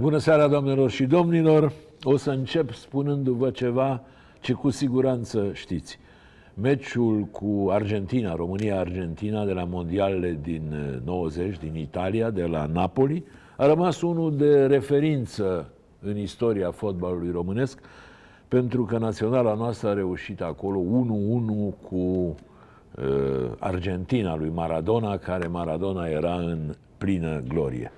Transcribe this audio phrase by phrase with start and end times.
[0.00, 1.72] Bună seara, doamnelor și domnilor!
[2.02, 4.02] O să încep spunându-vă ceva
[4.40, 5.98] ce cu siguranță știți.
[6.54, 13.24] Meciul cu Argentina, România-Argentina de la mondialele din 90, din Italia, de la Napoli,
[13.56, 17.78] a rămas unul de referință în istoria fotbalului românesc,
[18.48, 22.30] pentru că naționala noastră a reușit acolo 1-1 cu uh,
[23.58, 27.92] Argentina lui Maradona, care Maradona era în plină glorie.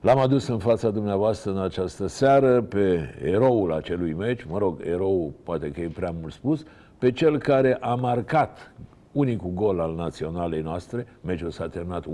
[0.00, 5.34] L-am adus în fața dumneavoastră în această seară pe eroul acelui meci, mă rog, erou
[5.42, 6.64] poate că e prea mult spus,
[6.98, 8.72] pe cel care a marcat
[9.12, 12.06] unicul gol al naționalei noastre, meciul s-a terminat 1-1,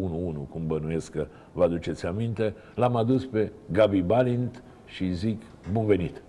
[0.50, 6.22] cum bănuiesc că vă aduceți aminte, l-am adus pe Gabi Balint și zic bun venit.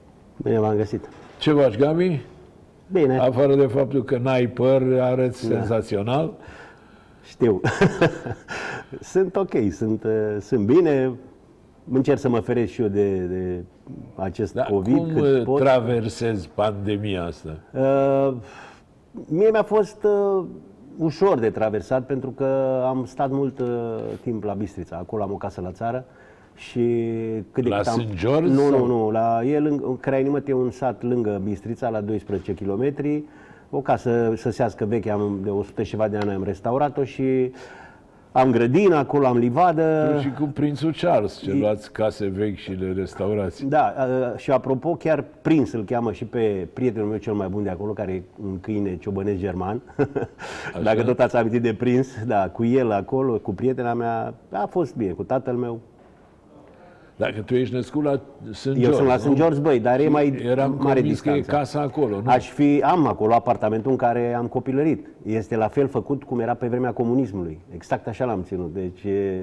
[0.43, 1.09] Bine v-am găsit.
[1.39, 2.21] Ce faci, Gabi?
[2.91, 3.17] Bine.
[3.17, 5.55] Afară de faptul că n-ai păr, arăți da.
[5.55, 6.33] senzațional.
[7.23, 7.61] Știu.
[9.13, 11.13] sunt ok, sunt, uh, sunt bine,
[11.91, 13.63] încerc să mă feresc și eu de, de
[14.15, 14.97] acest da, COVID.
[14.97, 15.59] Cum cât pot.
[15.59, 17.57] traversezi pandemia asta?
[17.73, 18.33] Uh,
[19.27, 20.45] mie mi-a fost uh,
[20.97, 23.67] ușor de traversat pentru că am stat mult uh,
[24.21, 24.95] timp la Bistrița.
[24.95, 26.05] Acolo am o casă la țară.
[26.55, 26.81] Și
[27.51, 27.99] cât de la cât am...
[27.99, 28.15] St.
[28.15, 28.53] George?
[28.53, 29.11] Nu, nu, nu.
[29.11, 32.93] La el, în Crainimăt e un sat lângă Bistrița, la 12 km.
[33.69, 37.51] O casă săsească veche, am de 100 și ceva de ani am restaurat-o și
[38.31, 40.11] am grădină, acolo am livadă.
[40.13, 43.65] Tu și cu prințul Charles, ce luați case vechi și le restaurați.
[43.65, 43.93] Da,
[44.37, 47.91] și apropo, chiar prinț îl cheamă și pe prietenul meu cel mai bun de acolo,
[47.91, 49.81] care e un câine ciobănesc german.
[50.83, 54.95] Dacă tot ați amintit de prinț, da, cu el acolo, cu prietena mea, a fost
[54.95, 55.79] bine, cu tatăl meu.
[57.17, 58.19] Dacă tu ești născut la
[58.51, 58.63] St.
[58.65, 59.33] George, Eu sunt la St.
[59.33, 61.39] George, băi, dar e mai Eram mare distanță.
[61.41, 62.23] că e casa acolo, nu?
[62.25, 65.07] Aș fi, am acolo apartamentul în care am copilărit.
[65.25, 67.59] Este la fel făcut cum era pe vremea comunismului.
[67.73, 68.73] Exact așa l-am ținut.
[68.73, 69.41] Deci e,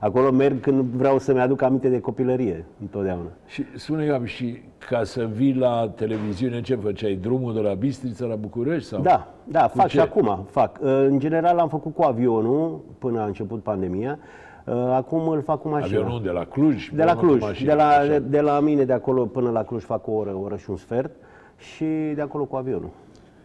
[0.00, 3.28] acolo merg când vreau să-mi aduc aminte de copilărie, întotdeauna.
[3.46, 7.14] Și spune Gabi, și ca să vii la televiziune, ce făceai?
[7.14, 8.88] Drumul de la Bistrița la București?
[8.88, 9.00] Sau?
[9.00, 9.96] Da, da, fac ce?
[9.96, 10.46] și acum.
[10.50, 10.78] Fac.
[10.80, 14.18] În general am făcut cu avionul până a început pandemia.
[14.66, 15.98] Uh, acum îl fac cu mașina.
[16.00, 16.88] Avionul de la Cluj?
[16.94, 17.62] De la Cluj.
[17.64, 17.92] de, la,
[18.28, 20.76] de la mine de acolo până la Cluj fac o oră, o oră și un
[20.76, 21.10] sfert
[21.56, 21.84] și
[22.14, 22.90] de acolo cu avionul.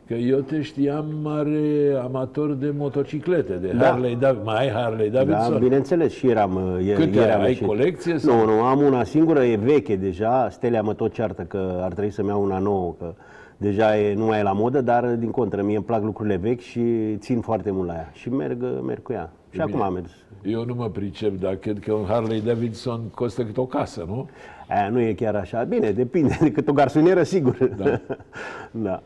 [0.08, 3.86] Că eu te știam mare amator de motociclete, de da.
[3.86, 4.46] Harley Davidson.
[4.46, 5.52] Mai ai Harley Davidson?
[5.52, 6.60] Da, bineînțeles, și eram...
[6.96, 7.56] Câte eram ai?
[7.66, 8.18] colecție?
[8.18, 8.36] Sau?
[8.36, 10.50] Nu, nu, am una singură, e veche deja.
[10.50, 13.14] Stelea mă tot ceartă că ar trebui să-mi iau una nouă, că
[13.58, 16.60] deja e, nu mai e la modă, dar din contră, mie îmi plac lucrurile vechi
[16.60, 18.10] și țin foarte mult la ea.
[18.14, 19.32] Și merg, merg cu ea.
[19.50, 20.12] Și e acum am mers.
[20.44, 24.30] Eu nu mă pricep, dar cred că un Harley Davidson costă cât o casă, nu?
[24.68, 25.64] A, nu e chiar așa.
[25.64, 26.38] Bine, depinde.
[26.54, 27.58] Cât o garsonieră, sigur.
[27.78, 28.02] Da.
[28.72, 29.04] da.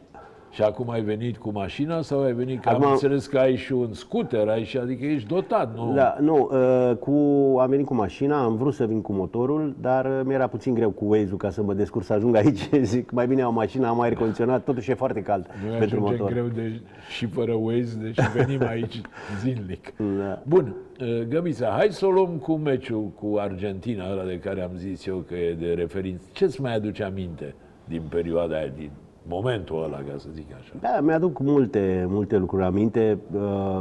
[0.51, 2.85] Și acum ai venit cu mașina sau ai venit, că acum...
[2.85, 5.93] am înțeles că ai și un scooter, ai și, adică ești dotat, nu?
[5.93, 7.11] Da, nu, uh, cu,
[7.59, 10.89] am venit cu mașina, am vrut să vin cu motorul, dar uh, mi-era puțin greu
[10.89, 12.69] cu Waze-ul ca să mă descurc să ajung aici.
[12.81, 16.31] Zic, mai bine am mașina, am aer condiționat, totuși e foarte cald Noi pentru motor.
[16.31, 19.01] greu de, și fără Waze, deci venim aici
[19.41, 19.93] zilnic.
[19.97, 20.41] Da.
[20.47, 24.71] Bun, uh, Gămița, hai să o luăm cu meciul cu Argentina, ăla de care am
[24.75, 26.27] zis eu că e de referință.
[26.31, 27.55] Ce-ți mai aduce aminte
[27.87, 28.89] din perioada aia, din
[29.31, 30.73] momentul ăla, ca să zic așa.
[30.79, 33.17] Da, mi-aduc multe, multe lucruri aminte.
[33.33, 33.79] Uh,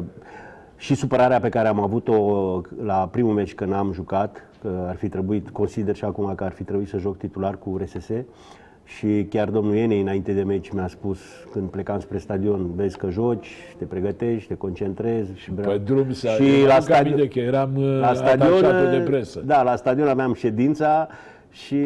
[0.76, 2.16] și supărarea pe care am avut-o
[2.84, 6.52] la primul meci când am jucat, că ar fi trebuit, consider și acum că ar
[6.52, 8.10] fi trebuit să joc titular cu RSS.
[8.84, 11.18] Și chiar domnul Ienei, înainte de meci, mi-a spus,
[11.52, 15.38] când plecam spre stadion, vezi că joci, te pregătești, te concentrezi.
[15.38, 19.42] Și pe drum să și la stadion, că eram la stadion, de presă.
[19.46, 21.08] Da, la stadion aveam ședința
[21.50, 21.76] și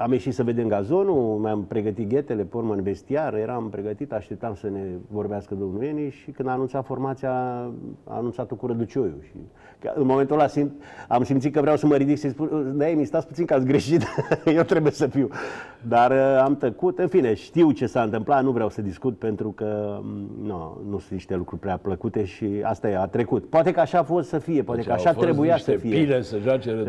[0.00, 4.54] am ieșit să vedem gazonul, mi-am pregătit ghetele, pe urmă în vestiar, eram pregătit, așteptam
[4.54, 4.80] să ne
[5.10, 7.30] vorbească domnul Eni și când a anunțat formația,
[8.04, 9.14] a anunțat-o cu Răducioiu.
[9.22, 9.32] Și
[9.94, 10.72] în momentul ăla simt,
[11.08, 13.54] am simțit că vreau să mă ridic și să spun, da, mi stați puțin că
[13.54, 14.02] ați greșit,
[14.56, 15.28] eu trebuie să fiu.
[15.88, 19.50] Dar uh, am tăcut, în fine, știu ce s-a întâmplat, nu vreau să discut pentru
[19.50, 23.44] că mm, nu, nu sunt niște lucruri prea plăcute și asta e, a trecut.
[23.44, 25.90] Poate că așa a fost să fie, poate deci că așa trebuia să fie.
[25.90, 26.84] pile să joace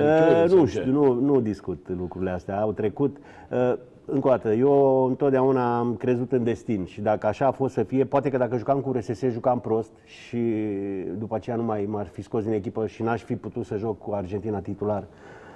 [0.45, 3.00] uh, Nu știu, nu, nu discut lucrurile astea, au trecut.
[3.03, 3.73] Uh,
[4.05, 7.83] încă o dată, eu întotdeauna am crezut în destin și dacă așa a fost să
[7.83, 10.37] fie, poate că dacă jucam cu RSS, jucam prost și
[11.17, 13.97] după aceea nu mai m-ar fi scos din echipă și n-aș fi putut să joc
[13.97, 15.03] cu Argentina titular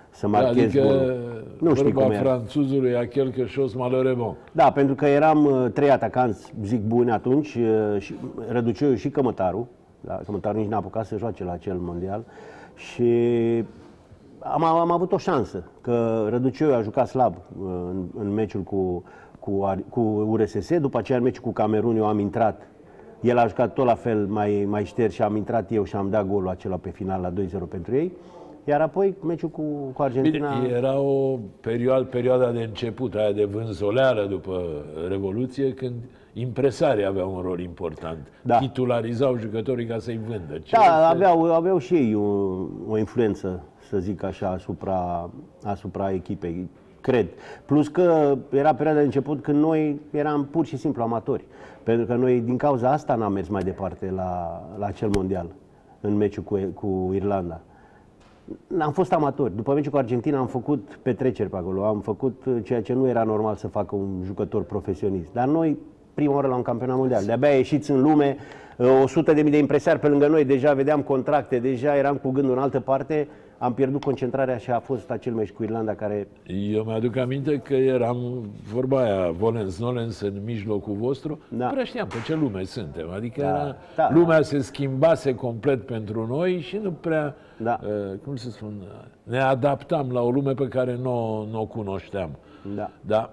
[0.10, 1.44] să marchez adică golul.
[1.60, 4.36] Nu știu cum franțuzului e aquel că chose malheur bon.
[4.52, 8.16] Da, pentru că eram uh, trei atacanți, zic buni atunci, uh, și
[8.50, 9.70] Răducioiu și Cămătaru.
[10.02, 12.24] Da, Cămătaru nici n-a apucat să joace la acel mondial.
[12.76, 13.04] Și
[14.54, 19.04] am, am avut o șansă, că Răduceu a jucat slab uh, în, în meciul cu,
[19.40, 22.68] cu, cu URSS, după aceea în meciul cu Camerun eu am intrat
[23.22, 26.10] El a jucat tot la fel mai, mai șters și am intrat eu și am
[26.10, 28.12] dat golul acela pe final la 2-0 pentru ei.
[28.64, 29.62] Iar apoi meciul cu,
[29.94, 30.60] cu Argentina...
[30.60, 34.62] Bine, era o perioadă, perioada de început, aia de vânzoleală după
[35.08, 35.94] Revoluție, când
[36.34, 38.28] impresarii aveau un rol important.
[38.42, 38.58] Da.
[38.58, 40.58] Titularizau jucătorii ca să-i vândă.
[40.64, 42.22] Ce Da, aveau, aveau și ei o,
[42.88, 43.64] o influență,
[43.96, 45.30] să zic așa, asupra,
[45.64, 46.70] asupra echipei,
[47.02, 47.28] cred.
[47.66, 51.44] Plus că era perioada de început când noi eram pur și simplu amatori.
[51.84, 55.48] Pentru că noi, din cauza asta, n-am mers mai departe la, la acel mondial,
[56.02, 57.62] în meciul cu, cu Irlanda.
[58.80, 59.56] Am fost amatori.
[59.56, 63.24] După meciul cu Argentina am făcut petreceri pe acolo, am făcut ceea ce nu era
[63.24, 65.34] normal să facă un jucător profesionist.
[65.34, 65.78] Dar noi,
[66.14, 68.38] prima oară la un campionat mondial, de-abia ieșiți în lume,
[69.04, 72.52] 100 de mii de impresari pe lângă noi, deja vedeam contracte, deja eram cu gândul
[72.56, 73.28] în altă parte,
[73.66, 76.28] am pierdut concentrarea și a fost acel meci cu Irlanda care...
[76.72, 78.18] Eu mi-aduc aminte că eram,
[78.74, 81.66] vorba aia, volens nolens în mijlocul vostru, Da.
[81.66, 83.10] nu prea știam pe ce lume suntem.
[83.16, 84.10] Adică Da, era, da.
[84.14, 87.80] lumea se schimbase complet pentru noi și nu prea, Da.
[87.84, 88.74] uh, cum să spun,
[89.24, 92.30] ne adaptam la o lume pe care nu, nu o cunoșteam.
[92.76, 92.92] Da.
[93.02, 93.30] Da,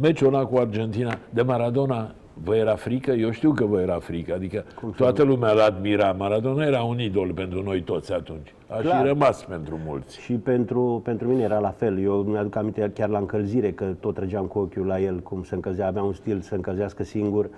[0.00, 2.14] meciul ăla cu Argentina, de Maradona,
[2.44, 3.10] vă era frică?
[3.10, 4.64] Eu știu că vă era frică, adică
[4.96, 6.12] toată lumea îl admira.
[6.12, 8.54] Maradona era un idol pentru noi toți atunci.
[8.72, 9.00] A Clar.
[9.00, 10.20] și rămas pentru mulți.
[10.20, 11.98] Și pentru, pentru mine era la fel.
[12.02, 15.54] Eu mi-aduc aminte chiar la încălzire, că tot trăgeam cu ochiul la el, cum se
[15.54, 17.48] încălzea, avea un stil să încălzească singur.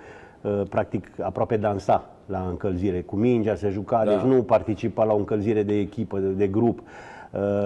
[0.41, 3.01] Uh, Practic, aproape dansa la încălzire.
[3.01, 4.11] Cu mingea se juca, Da.
[4.11, 6.79] deci nu participa la o încălzire de echipă, de, de grup.
[6.79, 6.85] Uh,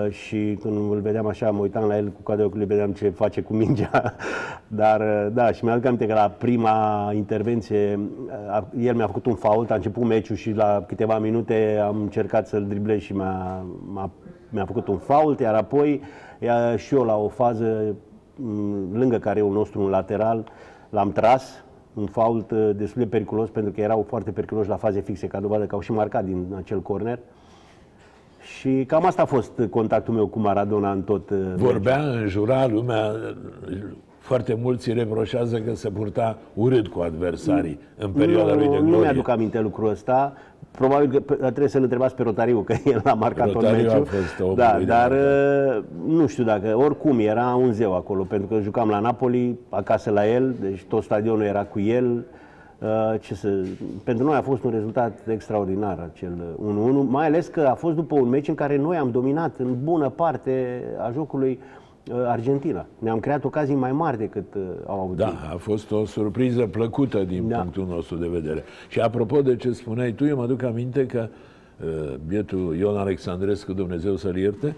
[0.09, 3.09] și când îl vedeam așa, mă uitam la el cu coada de ochiului, vedeam ce
[3.09, 4.15] face cu mingea.
[4.67, 7.99] Dar, uh, da, și mi-aduc aminte că la prima intervenție,
[8.59, 12.47] uh, el mi-a făcut un fault, a început meciul și la câteva minute am încercat
[12.47, 14.11] să-l driblez și mi-a, m-a,
[14.49, 16.01] mi-a făcut un fault, iar apoi
[16.39, 17.95] ea, și eu la o fază
[18.35, 20.51] m, lângă careul nostru, un lateral,
[20.89, 21.63] l-am tras,
[21.93, 25.39] un fault uh, destul de periculos pentru că erau foarte periculoși la faze fixe, ca
[25.39, 27.19] dovadă că au și marcat din acel corner.
[28.57, 33.11] Și cam asta a fost contactul meu cu Maradona în tot uh, Vorbea, înjura lumea,
[34.19, 38.79] foarte mulți îi reproșează că se purta urât cu adversarii în perioada lui de nu,
[38.79, 38.99] nu glorie.
[39.01, 40.33] mi-aduc aminte lucrul ăsta.
[40.71, 43.93] Probabil că pe- trebuie să-l întrebați pe Rotariu, că el a marcat tot Rotariu a
[43.93, 44.05] meciul.
[44.05, 45.77] fost omul da, lui de dar marcat.
[45.77, 50.09] uh, nu știu dacă, oricum era un zeu acolo, pentru că jucam la Napoli, acasă
[50.11, 52.23] la el, deci tot stadionul era cu el.
[52.81, 53.65] Uh, Ce să,
[54.03, 56.31] pentru noi a fost un rezultat extraordinar acel
[57.05, 59.83] 1-1, mai ales că a fost după un meci în care noi am dominat în
[59.83, 61.59] bună parte a jocului
[62.11, 62.85] uh, Argentina.
[62.99, 65.25] Ne-am creat ocazii mai mari decât uh, au avut ei.
[65.25, 67.57] Da, a fost o surpriză plăcută din Da.
[67.57, 68.63] punctul nostru de vedere.
[68.89, 71.27] Și apropo de ce spuneai tu, eu mă aduc aminte că
[71.83, 74.75] uh, bietul Ion Alexandrescu, Dumnezeu să-l ierte,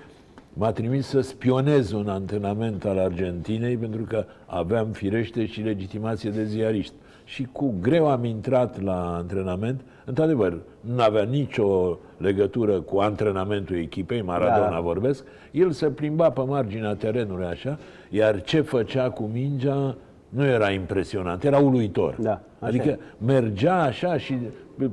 [0.54, 6.44] m-a trimis să spionez un antrenament al Argentinei pentru că aveam firește și legitimație de
[6.44, 6.94] ziarist.
[7.32, 9.82] Și cu greu am intrat la antrenament.
[10.06, 14.80] Într-adevăr, nu avea nicio legătură cu antrenamentul echipei, Maradona Da.
[14.80, 15.24] vorbesc.
[15.52, 17.78] El se plimba pe marginea terenului așa,
[18.10, 19.96] iar ce făcea cu mingea
[20.30, 22.16] nu era impresionant, era uluitor.
[22.20, 23.00] Da, așa adică e.
[23.26, 24.38] mergea așa și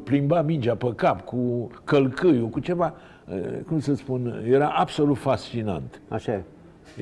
[0.04, 2.94] plimba mingea pe cap cu călcâiul, cu ceva,
[3.28, 3.36] eh,
[3.66, 6.00] cum să spun, era absolut fascinant.
[6.08, 6.42] Așa e.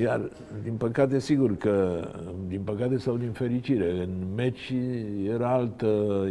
[0.01, 0.21] Iar,
[0.63, 2.07] din păcate, sigur că,
[2.47, 4.73] din păcate sau din fericire, în meci
[5.33, 5.87] era altă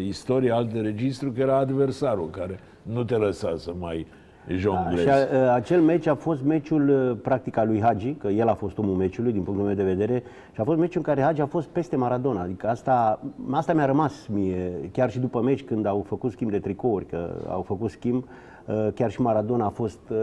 [0.06, 4.06] istorie, alt registru, că era adversarul care nu te lăsa să mai
[4.48, 5.02] jonglezi.
[5.02, 8.48] Și a, a, acel meci a fost meciul uh, practic al lui Hagi, că el
[8.48, 11.22] a fost omul meciului din punctul meu de vedere, și a fost meciul în care
[11.22, 12.42] Hagi a fost peste Maradona.
[12.42, 16.58] Adică asta, asta mi-a rămas mie, chiar și după meci când au făcut schimb de
[16.58, 18.24] tricouri, că au făcut schimb,
[18.66, 20.16] uh, chiar și Maradona a fost, uh,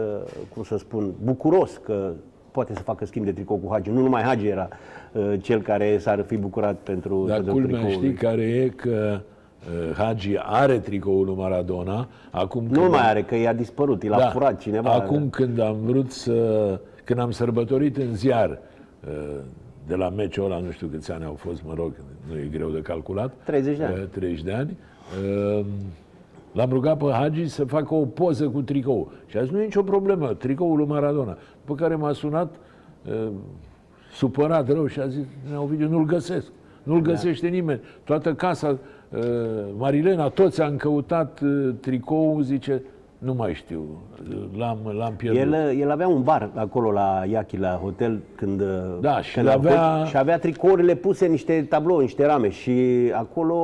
[0.54, 2.12] cum să spun, bucuros că
[2.54, 3.90] poate să facă schimb de tricou cu Hagi.
[3.90, 4.68] Nu numai Hagi era
[5.12, 8.14] uh, cel care s-ar fi bucurat pentru, Dar pentru culmea tricoul știi lui.
[8.16, 9.20] care e că
[9.88, 12.08] uh, Hagi are tricoul lui Maradona.
[12.30, 14.26] Acum Nu când mai am- are, că i-a dispărut, i l-a Da.
[14.28, 14.90] furat cineva.
[14.92, 16.80] Acum când am vrut să...
[17.04, 18.50] Când am sărbătorit în ziar
[19.08, 19.40] uh,
[19.86, 21.92] de la meciul ăla, nu știu câți ani au fost, mă rog,
[22.30, 23.32] nu e greu de calculat.
[23.44, 23.94] 30 de ani.
[24.00, 24.76] Uh, 30 de ani.
[26.54, 29.10] Uh, L-am rugat pe Hagi să facă o poză cu tricou.
[29.26, 31.36] Și a zis, nu e nicio problemă, tricoul lui Maradona.
[31.66, 32.54] După care m-a sunat
[33.08, 33.28] uh,
[34.12, 35.24] supărat rău și a zis,
[35.56, 36.46] Ovidiu, nu-l găsesc.
[36.82, 37.10] Nu-l Da.
[37.10, 37.80] găsește nimeni.
[38.04, 39.20] Toată casa, uh,
[39.76, 42.82] Marilena, toți am căutat uh, tricou, zice,
[43.18, 43.82] nu mai știu,
[44.56, 45.40] l-am, l-am pierdut.
[45.40, 48.62] El, el avea un bar acolo la Iachi, la hotel, când,
[49.00, 52.26] Da, și când am avea- fost, și avea tricourile puse în niște tablouri, în niște
[52.26, 52.72] rame și
[53.14, 53.54] acolo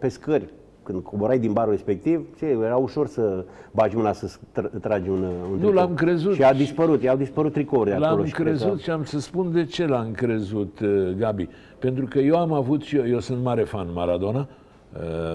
[0.00, 0.48] pe scări,
[0.86, 5.22] când coborai din barul respectiv, ce, era ușor să bagi mâna să tr- tragi un,
[5.22, 5.72] un tricou.
[5.72, 6.34] l-am crezut.
[6.34, 8.16] Și a dispărut, i-au dispărut tricourile acolo.
[8.16, 11.48] L-am și cred crezut că- și am să spun de ce l-am crezut, uh, Gabi.
[11.78, 14.48] Pentru că eu am avut și eu, eu sunt mare fan Maradona,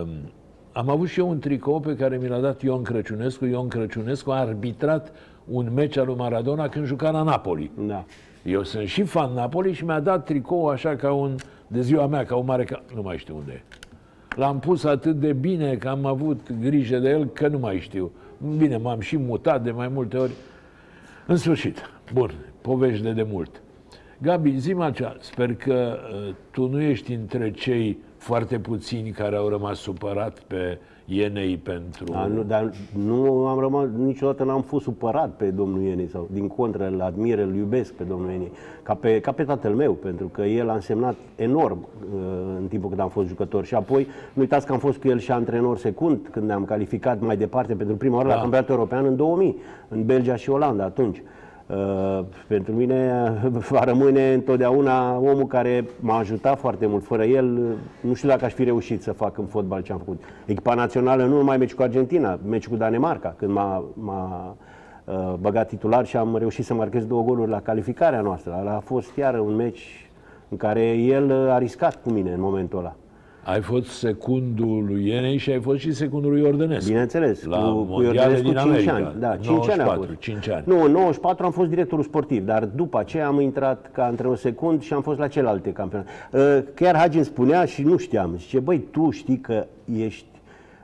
[0.02, 0.08] uh,
[0.72, 3.46] am avut și eu un tricou pe care mi l-a dat Ion Crăciunescu.
[3.46, 5.12] Ion Crăciunescu a arbitrat
[5.48, 7.72] un meci al lui Maradona când juca la Napoli.
[7.88, 8.06] Da.
[8.44, 11.36] Eu sunt și fan Napoli și mi-a dat tricou așa ca un,
[11.68, 13.62] de ziua mea, ca un mare, ca, nu mai știu unde e.
[14.36, 18.12] L-am pus atât de bine că am avut grijă de el că nu mai știu.
[18.58, 20.32] Bine, m-am și mutat de mai multe ori.
[21.26, 23.62] În sfârșit, bun, povești de demult.
[24.22, 29.50] Gabi, zi așa, sper că uh, tu nu ești între cei foarte puțini care au
[29.50, 32.04] rămas supărat pe Ienei pentru...
[32.12, 32.72] Da, nu, dar
[33.06, 37.40] nu am rămas, niciodată n-am fost supărat pe domnul Ienei sau din contră îl admir,
[37.40, 38.52] îl iubesc pe domnul Ienei,
[38.84, 41.78] ca pe, ca pe tatăl meu, pentru că el a însemnat enorm
[42.14, 42.20] uh,
[42.60, 45.20] în timpul când am fost jucător și apoi nu uitați că am fost cu el
[45.20, 48.34] și antrenor secund când ne-am calificat mai departe pentru prima oară Da.
[48.34, 51.22] la campionatul european în 2000, în Belgia și Olanda atunci.
[51.76, 53.32] Uh, pentru mine
[53.70, 57.04] va rămâne întotdeauna omul care m-a ajutat foarte mult.
[57.04, 59.98] Fără el, uh, nu știu dacă aș fi reușit să fac în fotbal ce am
[59.98, 60.24] făcut.
[60.46, 64.56] Echipa națională, nu numai meciul cu Argentina, meciul cu Danemarca, când m-a, m-a
[65.06, 68.58] uh, băgat titular și am reușit să marchez două goluri la calificarea noastră.
[68.60, 70.10] Ăla a fost iar un meci
[70.50, 72.96] în care el uh, a riscat cu mine în momentul ăla.
[73.44, 76.88] Ai fost secundul lui Ienei și ai fost și secundul lui Ordănescu.
[76.90, 78.94] Bineînțeles, La cu, cu mondiale Iordănescu din 5 America.
[79.10, 79.20] ani.
[79.20, 80.20] Da, 5 ani a 94, fost.
[80.20, 80.64] 5 ani.
[80.68, 84.82] Nu, în 94 am fost directorul sportiv, dar după aceea am intrat ca antrenor secund
[84.82, 86.10] și am fost la celelalte campionate.
[86.32, 89.66] Uh, Chiar Hagi îmi spunea și nu știam, zice, băi, tu știi că
[89.98, 90.26] ești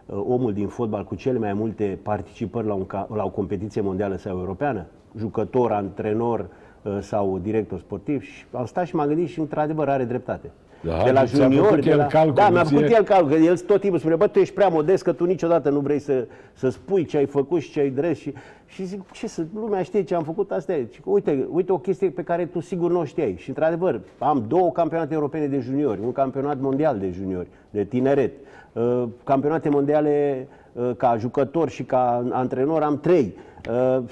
[0.06, 3.82] uh, omul din fotbal cu cele mai multe participări la, un, ca- la o competiție
[3.82, 4.86] mondială sau europeană?
[5.18, 6.46] Jucător, antrenor
[6.82, 8.22] uh, sau director sportiv?
[8.22, 10.52] Și am stat și m-am gândit și într-adevăr are dreptate.
[10.82, 12.06] Da, de la ți-a făcut juniori, de el la...
[12.06, 12.96] calculul da, mi-a făcut ție?
[12.96, 15.70] el calcul, că el tot timpul spune, bă, tu ești prea modest, că tu niciodată
[15.70, 18.34] nu vrei să, să spui ce ai făcut și ce ai drept și,
[18.66, 20.88] și zic, ce să, lumea știe ce am făcut, asta e.
[20.92, 23.36] Și, uite, uite o chestie pe care tu sigur nu o știai.
[23.38, 28.34] Și într-adevăr, am două campionate europene de juniori, un campionat mondial de juniori, de tineret,
[28.74, 33.36] uh, campionate mondiale uh, ca jucător și ca antrenor am trei.
[33.70, 34.04] Uh,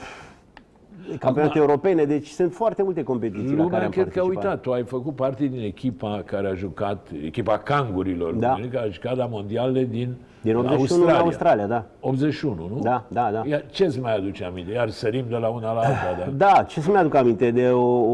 [1.20, 4.44] campionate europene, deci sunt foarte multe competiții la care Lumea am cred că a participat.
[4.44, 4.62] uitat.
[4.62, 8.54] Tu ai făcut parte din echipa care a jucat, echipa cangurilor, Da.
[8.54, 11.14] cum e, care a jucat la mondiale din, Din 81 Australia.
[11.14, 11.86] în Australia, da.
[12.00, 12.80] 81, nu?
[12.82, 13.42] Da, da, da.
[13.46, 14.72] Iar ce-ți mai aduce aminte?
[14.72, 16.46] Iar sărim de la una la alta, da?
[16.56, 18.14] Da, ce să-mi aduc aminte de o, o,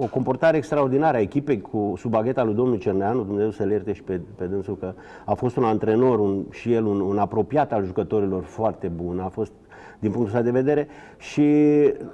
[0.00, 4.02] o comportare extraordinară a echipei cu sub bagheta lui domnul Cerneanu, Dumnezeu să-l ierte și
[4.02, 4.92] pe, pe dânsul că
[5.24, 9.28] a fost un antrenor un, și el un, un apropiat al jucătorilor foarte bun, a
[9.28, 9.52] fost
[10.00, 10.88] din punctul ăsta de vedere
[11.18, 11.44] și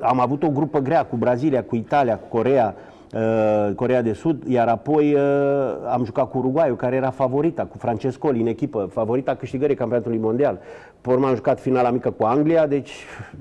[0.00, 2.75] am avut o grupă grea cu Brazilia, cu Italia, cu Corea,
[3.14, 5.21] uh, Corea de Sud, iar apoi uh,
[5.93, 10.59] am jucat cu Uruguayul, care era favorita, cu Francescoli în echipă, favorita câștigării campionatului mondial.
[11.00, 12.90] Pe urmă am jucat finala mică cu Anglia, deci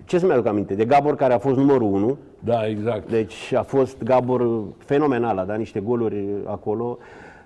[0.06, 0.74] ce să-mi aduc aminte?
[0.74, 3.10] De Gabor, care a fost numărul 1, Da, exact.
[3.10, 6.98] deci a fost Gabor fenomenal, a dat niște goluri acolo.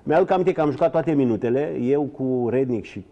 [0.03, 3.05] Mi-aduc aminte că am jucat toate minutele, eu cu Rednic și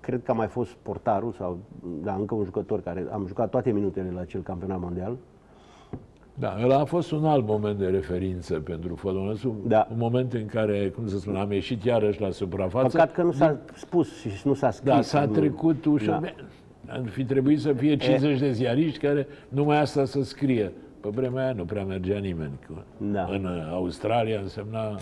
[0.00, 1.58] cred că a mai fost portarul sau
[2.02, 5.16] da, încă un jucător care am jucat toate minutele la acel campionat mondial.
[6.38, 9.56] Da, ăla a fost un alt moment de referință pentru fotbalul nostru.
[9.66, 9.86] Da.
[9.90, 12.96] Un moment în care, cum să spun, am ieșit iarăși la suprafață.
[12.96, 14.92] Păcat că nu s-a spus și nu s-a scris.
[14.92, 16.20] Da, s-a nu- trecut ușor.
[16.20, 16.92] Da.
[16.92, 20.72] Ar fi trebuit să fie 50 de ziariști care numai asta să scrie.
[21.00, 22.52] Pe vremea aia nu prea mergea nimeni.
[22.68, 23.24] Cu- Da.
[23.30, 24.94] În uh, Australia însemna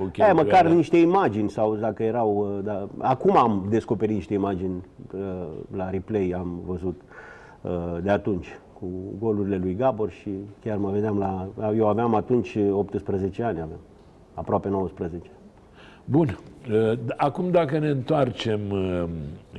[0.00, 0.42] o E, cheltuială.
[0.42, 2.36] măcar niște imagini sau dacă erau...
[2.56, 5.20] uh, Da, acum am descoperit niște imagini uh,
[5.76, 7.00] la replay, am văzut
[7.62, 7.70] uh,
[8.02, 8.46] de atunci
[8.80, 8.86] cu
[9.18, 10.30] golurile lui Gabor și
[10.64, 11.48] chiar mă vedeam la...
[11.76, 13.78] Eu aveam atunci 18 ani, aveam,
[14.34, 15.30] aproape 19.
[16.04, 16.38] Bun.
[16.72, 19.04] Uh, Acum dacă ne întoarcem, uh,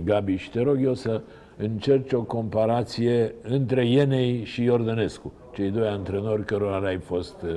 [0.03, 1.21] Gabi, și te rog eu să
[1.57, 7.49] încerci o comparație între Ienei și Iordănescu, cei doi antrenori cărora ai fost uh,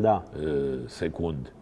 [0.00, 0.22] Da.
[0.40, 1.52] uh, secund.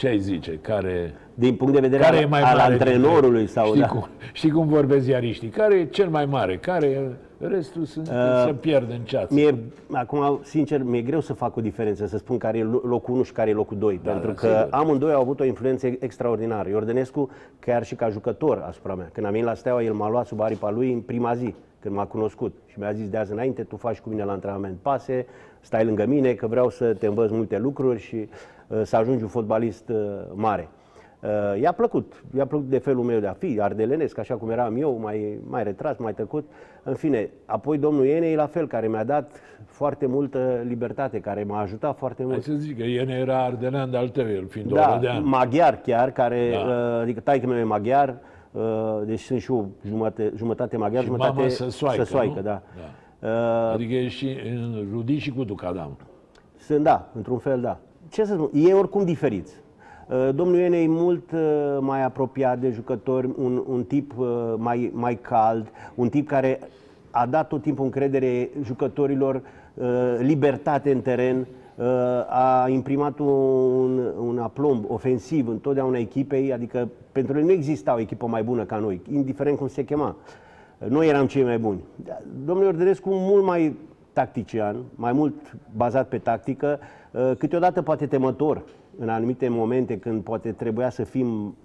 [0.00, 0.58] Ce ai zice?
[0.62, 2.72] Care, Din punct de vedere care al, e mai al mare?
[2.72, 3.66] antrenorului dintre- sau...
[3.66, 3.86] Știi, Da.
[3.86, 5.48] cum, știi cum vorbesc ziariștii?
[5.48, 6.56] Care e cel mai mare?
[6.56, 8.14] Care restul sunt, uh,
[8.46, 9.34] se pierd în ceață?
[9.34, 9.58] Mie,
[9.92, 13.22] acum, sincer, mi-e greu să fac o diferență, să spun care e lo- locul 1
[13.22, 14.68] și care e locul 2, Da, pentru da, că sigur.
[14.70, 16.68] amândoi au avut o influență extraordinară.
[16.68, 19.10] Iordănescu, chiar și ca jucător asupra mea.
[19.12, 21.94] Când am venit la Steaua, el m-a luat sub aripa lui în prima zi, când
[21.94, 22.54] m-a cunoscut.
[22.66, 25.26] Și mi-a zis de azi înainte, tu faci cu mine la antrenament pase,
[25.60, 28.28] stai lângă mine, că vreau să te învăț multe lucruri și
[28.66, 29.96] uh, să ajungi un fotbalist uh,
[30.34, 30.68] mare.
[31.22, 34.76] Uh, i-a plăcut, i-a plăcut de felul meu de a fi, ardelenesc, așa cum eram
[34.76, 36.48] eu, mai, mai retras, mai tăcut.
[36.82, 39.30] În fine, apoi domnul Ienei la fel, care mi-a dat
[39.66, 42.42] foarte multă libertate, care m-a ajutat foarte Hai mult.
[42.44, 45.24] să zic că Iene era ardelean de-al tău, el fiind Da, orodean.
[45.28, 46.58] maghiar chiar, care, Da.
[46.58, 48.14] uh, adică taică meu e maghiar,
[48.52, 48.62] uh,
[49.04, 52.42] deci sunt și eu jumătate, jumătate maghiar, Și jumătate mama săsoaică, săsoaică, nu?
[52.42, 52.62] da.
[52.76, 52.90] Da.
[53.22, 53.28] Uh,
[53.72, 55.96] Adică e și în Rudi și cu Ducadam.
[56.56, 57.78] Sunt, da, într-un fel, da.
[58.08, 59.52] Ce să spun, e oricum diferiți.
[60.08, 64.90] Uh, Domnul Iene e mult uh, mai apropiat de jucători, un, un tip uh, mai,
[64.94, 66.60] mai cald, un tip care
[67.10, 69.42] a dat tot timpul încredere jucătorilor,
[69.74, 69.86] uh,
[70.18, 71.86] libertate în teren, uh,
[72.28, 78.26] a imprimat un, un aplomb ofensiv întotdeauna echipei, adică pentru el nu exista o echipă
[78.26, 80.16] mai bună ca noi, indiferent cum se chema.
[80.88, 81.84] Noi eram cei mai buni.
[82.44, 83.76] Domnul Iordărescu mult mai
[84.12, 85.34] tactician, mai mult
[85.76, 86.78] bazat pe tactică,
[87.10, 88.62] uh, câteodată poate temător
[88.98, 91.56] în anumite momente când poate trebuia să fim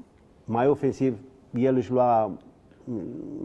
[0.46, 1.18] mai ofensiv,
[1.54, 2.32] el își lua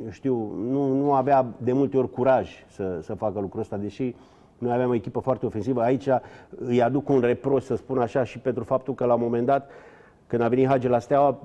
[0.04, 0.34] eu știu,
[0.70, 4.14] nu, nu avea de multe ori curaj să, să facă lucrul ăsta, deși
[4.58, 5.82] noi aveam o echipă foarte ofensivă.
[5.82, 6.08] Aici
[6.56, 9.70] îi aduc un reproș, să spun așa, și pentru faptul că la un moment dat,
[10.26, 11.38] când a venit Hage la Steaua,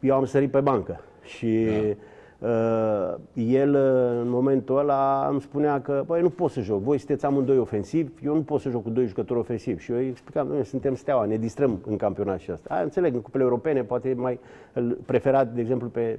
[0.00, 1.00] eu am sărit pe bancă.
[1.22, 1.94] Și da.
[2.42, 3.74] Uh, el,
[4.20, 8.10] în momentul ăla, îmi spunea că, băi, nu pot să joc, voi sunteți amândoi ofensivi,
[8.24, 9.82] eu nu pot să joc cu doi jucători ofensivi.
[9.82, 12.74] Și eu îi explicam, noi suntem Steaua, ne distrăm în campionat și asta.
[12.74, 14.38] Aia, înțeleg, în cupele europene, poate mai
[14.72, 16.18] îl preferat, de exemplu, pe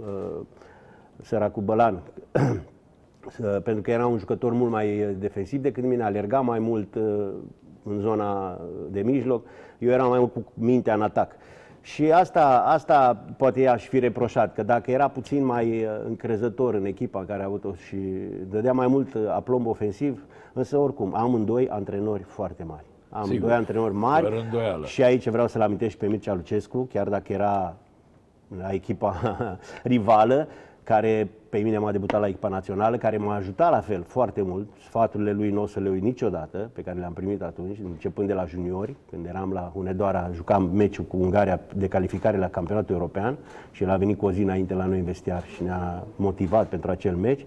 [0.00, 0.40] uh,
[1.22, 2.02] săracul Bălan,
[3.64, 7.28] pentru că era un jucător mult mai defensiv decât mine, alerga mai mult uh,
[7.82, 9.46] în zona de mijloc,
[9.78, 11.32] eu eram mai mult cu mintea în atac.
[11.82, 16.84] Și asta, asta poate i-aș fi reproșat, că dacă era puțin mai uh, încrezător în
[16.84, 17.96] echipa care a avut-o și
[18.50, 22.84] dădea mai mult uh, aplomb ofensiv, însă oricum, amândoi antrenori foarte mari.
[23.10, 23.48] Am Sigur.
[23.48, 24.86] doi antrenori mari Fără îndoială.
[24.86, 27.76] și aici vreau să-l amintesc pe Mircea Lucescu, chiar dacă era
[28.58, 29.14] la echipa
[29.82, 30.48] rivală,
[30.82, 34.68] care pe mine m-a debutat la echipa națională, care m-a ajutat la fel foarte mult.
[34.88, 38.32] Sfaturile lui nu o să le uit niciodată, pe care le-am primit atunci, începând de
[38.32, 43.36] la juniori, când eram la Hunedoara, jucam meciul cu Ungaria de calificare la campionatul european
[43.70, 46.66] și el a venit cu o zi înainte la noi în vestiar și ne-a motivat
[46.66, 47.46] pentru acel meci.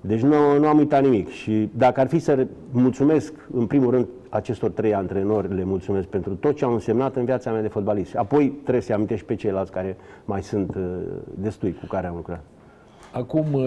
[0.00, 4.06] Deci nu, nu am uitat nimic și dacă ar fi să mulțumesc în primul rând
[4.30, 8.16] acestor trei antrenori, le mulțumesc pentru tot ce au însemnat în viața mea de fotbalist.
[8.16, 10.82] Apoi trebuie să-i amintești pe ceilalți care mai sunt uh,
[11.34, 12.40] destui cu care am lucrat.
[13.12, 13.62] Acum, uh,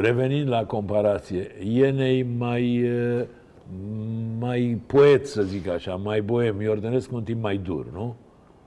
[0.00, 2.82] revenind la comparație, Ienei mai,
[3.18, 3.24] uh,
[4.38, 8.14] mai poet, să zic așa, mai boem, Iordănescu un timp mai dur, nu?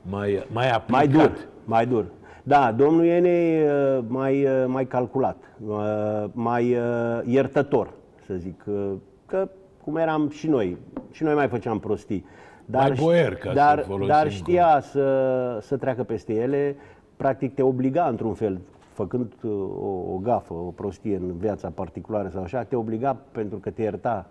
[0.01, 0.89] Mai, mai aplicat.
[0.89, 1.31] Mai dur,
[1.65, 2.05] mai dur.
[2.43, 7.93] Da, domnul Iene uh, mai, uh, mai calculat, uh, mai uh, iertător,
[8.25, 8.91] să zic, uh,
[9.25, 9.49] că
[9.86, 10.78] cum eram și noi,
[11.12, 12.26] și noi mai făceam prostii.
[12.65, 16.76] Mai boier, ca să dar, folosim dar cum- știa să, să treacă peste ele,
[17.15, 18.60] practic te obliga într-un fel,
[18.93, 23.58] făcând uh, o, o gafă, o prostie în viața particulară sau așa, te obliga pentru
[23.58, 24.26] că te ierta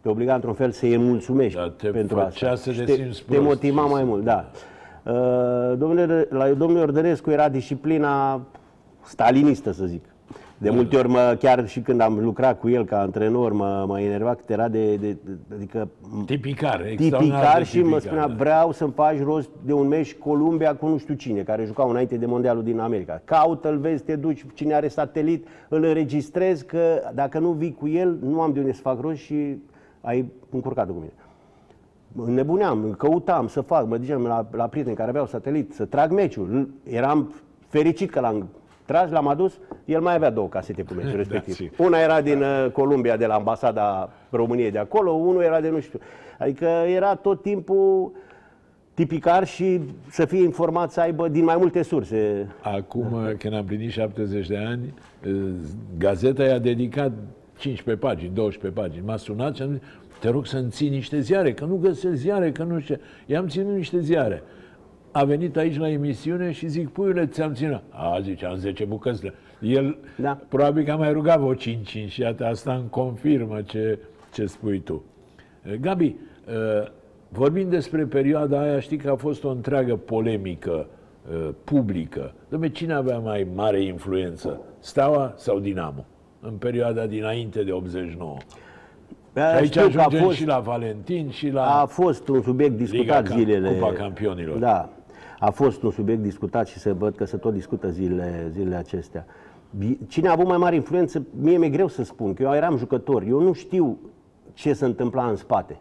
[0.00, 2.54] te obliga într-un fel să-i mulțumești Da, te pentru făcea asta.
[2.54, 4.50] să Și te te, simți te prost motiva și mai să- mult, da.
[5.06, 8.40] Uh, Domnule, la domnul Iordărescu era disciplina
[9.02, 10.04] stalinistă, să zic.
[10.62, 14.00] De multe ori, mă, chiar și când am lucrat cu el ca antrenor, mă, mă
[14.00, 15.88] enerva cât era de, de, de adică
[16.26, 18.34] Tipicar, extraordinar tipicar de și mă tipicar, spunea da.
[18.34, 22.16] vreau să-mi faci rost de un meci Columbia cu nu știu cine, care jucau înainte
[22.16, 23.22] de mondialul din America.
[23.24, 28.18] Caută-l, vezi, te duci, cine are satelit, îl înregistrezi că dacă nu vii cu el,
[28.22, 29.56] nu am de unde să fac rost și
[30.00, 31.12] ai încurcat-o cu mine.
[32.34, 36.68] Nebuneam, căutam să fac, mă duceam la, la prieteni care aveau satelit, să trag meciul.
[36.84, 37.34] Eram
[37.68, 38.48] fericit că l-am
[38.90, 41.54] tras, l-am adus, el mai avea două casete cu meciul respectiv.
[41.54, 41.86] sigur.
[41.86, 45.80] Una era din uh, Columbia, de la ambasada României de acolo, unul era de nu
[45.80, 45.98] știu.
[46.38, 48.12] Adică era tot timpul
[48.94, 52.48] tipicar și să fie informat, să aibă din mai multe surse.
[52.62, 54.94] Acum, când am plinit 70 de ani,
[55.26, 55.32] eh,
[55.98, 57.12] gazeta i-a dedicat
[57.56, 59.06] 15 pagini, 12 pagini.
[59.06, 59.80] M-a sunat și am zis,
[60.20, 62.94] te rog să-mi ții niște ziare, că nu găsesc ziare, că nu știu.
[62.94, 64.42] ce." I-am ținut niște ziare.
[65.12, 67.82] A venit aici la emisiune și zic, puiule, ți-am ținut.
[67.90, 69.20] A, zice, am 10 bucăți.
[69.20, 70.38] de-" El, Da.
[70.48, 73.98] probabil că a mai rugat vreo 5 și iată, asta îmi confirmă ce,
[74.32, 75.02] ce spui tu.
[75.62, 76.88] Eh, Gabi, eh,
[77.28, 80.86] vorbind despre perioada aia, știi că a fost o întreagă polemică
[81.32, 82.32] eh, publică.
[82.48, 84.60] Dom'le, cine avea mai mare influență?
[84.78, 86.04] Steaua sau Dinamo?
[86.40, 88.36] În perioada dinainte de 89.
[89.34, 91.80] Aici Știu că a ajungem fost, și la Valentin și la...
[91.80, 93.68] a fost un subiect discutat Liga Cam- zilele...
[93.70, 94.58] Cupa Campionilor.
[94.58, 94.88] Da,
[95.40, 99.26] a fost un subiect discutat și se văd că se tot discută zilele, zilele acestea.
[100.06, 103.22] Cine a avut mai mare influență, mie mi-e greu să spun, că eu eram jucător,
[103.22, 103.98] eu nu știu
[104.52, 105.78] ce se întâmpla în spate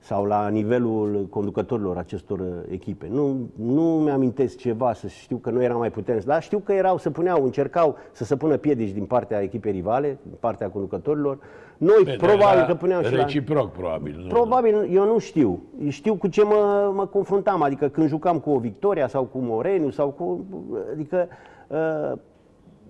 [0.00, 3.08] sau la nivelul conducătorilor acestor uh, echipe.
[3.10, 6.98] Nu, nu mi-amintesc ceva să știu că nu eram mai puternici, dar știu că erau,
[6.98, 11.38] să puneau, încercau să se pună piedici din partea echipei rivale, din partea conducătorilor.
[11.76, 13.22] Noi Bine, probabil era că puneam și la...
[13.22, 14.20] Reciproc, probabil.
[14.22, 14.28] Nu?
[14.28, 15.62] Probabil, eu nu știu.
[15.88, 19.90] Știu cu ce mă, mă confruntam, adică când jucam cu o Victoria sau cu Moreniu
[19.90, 20.44] sau cu...
[20.92, 21.28] Adică
[21.68, 22.18] uh,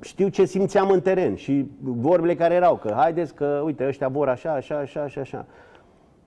[0.01, 4.29] știu ce simțeam în teren și vorbele care erau, că haideți că, uite, ăștia vor
[4.29, 5.47] așa, așa, așa, așa, așa.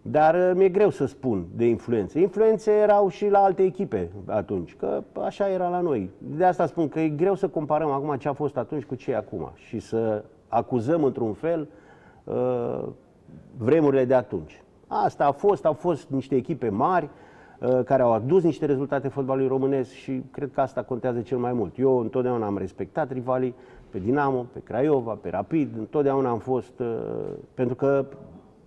[0.06, 2.20] Dar uh, mi-e greu să spun de influențe.
[2.20, 6.10] Influențe erau și la alte echipe atunci, că așa era la noi.
[6.18, 9.12] De asta spun că e greu să comparăm acum ce a fost atunci cu ce
[9.12, 11.68] e acum și să acuzăm într-un fel
[12.24, 12.84] uh,
[13.58, 14.63] vremurile de atunci.
[14.88, 17.10] Asta a fost, au fost niște echipe mari
[17.60, 21.54] uh, care au adus niște rezultate fotbalului românesc și cred că asta contează cel mai
[21.54, 21.78] mult.
[21.78, 23.56] Eu întotdeauna am respectat rivalii
[23.89, 26.88] pe Dinamo, pe Craiova, pe Rapid, întotdeauna am fost, uh,
[27.54, 28.06] pentru că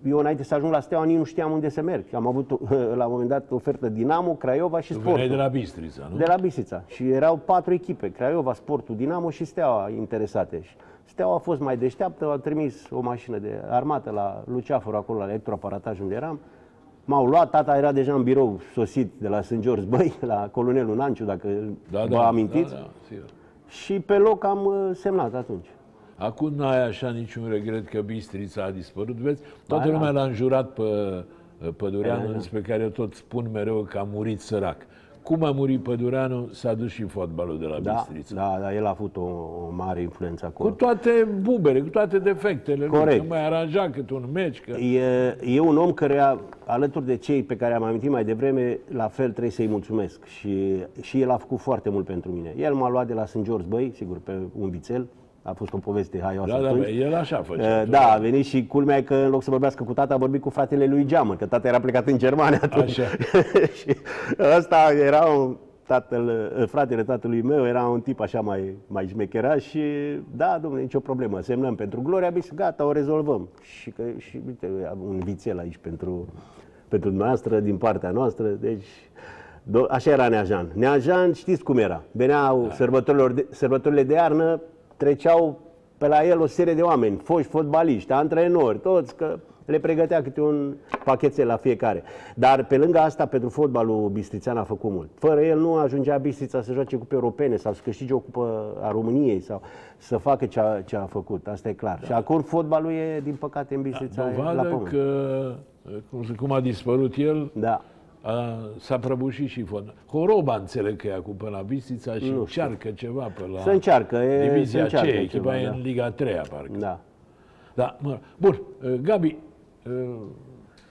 [0.05, 2.05] eu înainte să ajung la Steaua nici nu știam unde să merg.
[2.15, 2.51] Am avut
[2.97, 5.21] la un moment dat ofertă Dinamo, Craiova și Tu Sportul.
[5.21, 6.17] veneai de la Bistrița, nu?
[6.17, 6.83] De la Bistrița.
[6.87, 10.61] Și erau patru echipe, Craiova, Sportul, Dinamo și Steaua interesate.
[10.63, 15.19] Și Steaua a fost mai deșteaptă, a trimis o mașină de armată la Luceafăru, acolo
[15.19, 16.41] la electroaparataj unde eram.
[17.05, 19.59] M-au luat, tata era deja în birou sosit de la St.
[19.59, 21.49] George Băi, la colonelul Nanciu, dacă
[22.09, 22.73] vă amintiți.
[22.73, 23.25] Da, da, sigur.
[23.69, 25.67] Și pe loc am uh, semnat atunci.
[26.17, 29.43] Acum n-ai așa niciun regret că Bistrița a dispărut, vezi?
[29.67, 30.21] Toată Ba, lumea da.
[30.21, 30.83] l-a înjurat pe
[31.77, 34.77] Pădureanu, despre care eu tot spun mereu că a murit sărac.
[35.23, 38.35] Cum a murit Pădureanu, s-a dus și fotbalul de la Da, Bistrița.
[38.35, 40.75] da, da, el a avut o, o mare influență Cu acolo.
[40.75, 43.21] toate bubere, cu toate defectele lui, Corect.
[43.21, 44.71] că mai aranja câte un meci, că...
[44.77, 48.79] E, e un om care, a, alături de cei pe care am amintit mai devreme,
[48.89, 50.25] la fel trebuie să-i mulțumesc.
[50.25, 52.55] Și, și el a făcut foarte mult pentru mine.
[52.59, 53.43] El m-a luat de la St.
[53.43, 55.07] George Băi, sigur, pe un vițel.
[55.49, 56.83] A fost o poveste haioasă Da, da, atunci.
[56.85, 57.81] bă, el așa făcea.
[57.83, 60.41] Uh, Da, a venit și culmea că în loc să vorbească cu tata, a vorbit
[60.41, 62.99] cu fratele lui Geamă, că tata era plecat în Germania atunci.
[62.99, 63.09] Așa.
[63.79, 63.97] și
[64.57, 65.57] ăsta era un
[65.87, 69.83] tatăl, uh, fratele tatălui meu, era un tip așa mai, mai șmecheraș și
[70.37, 73.49] da, domnule, nicio problemă, semnăm pentru Gloria Bis, gata, o rezolvăm.
[73.63, 76.29] Și, că, și uite, am un vițel aici pentru,
[76.89, 78.87] pentru dumneavoastră, din partea noastră, deci
[79.71, 80.71] do- așa era Neajan.
[80.75, 82.75] Neajan, știți cum era, veneau da.
[82.75, 84.61] sărbătorile, de, sărbătorile de iarnă,
[84.97, 85.59] treceau
[85.99, 90.41] pe la el o serie de oameni, foști fotbaliști, antrenori, toți, că le pregătea câte
[90.41, 92.03] un pachetel la fiecare.
[92.35, 95.09] Dar pe lângă asta, pentru fotbalul bistrițean a făcut mult.
[95.15, 98.91] Fără el nu ajungea Bistrița să joace cupe europene sau să câștige o cupă a
[98.91, 99.63] României sau
[99.97, 101.47] să facă ce a, ce a făcut.
[101.47, 101.99] Asta e clar.
[102.01, 102.07] Da.
[102.07, 104.89] Și acum fotbalul e, din păcate, în Bistrița e la Dovadă pământ.
[104.89, 105.55] că,
[106.11, 107.83] cum, cum a dispărut el, Da.
[108.27, 109.95] A, s-a prăbușit și fotbal.
[110.07, 113.71] Horoba înțeleg că e acum pe la Bistrița și Nu încearcă ceva pe la Să
[113.71, 115.71] încearcă, e, divizia să încearcă aceea, echipa ceva, e da.
[115.71, 116.79] în Liga 3 parcă.
[116.79, 117.01] Da.
[117.75, 118.61] Da, mă, bun,
[119.03, 119.37] Gabi,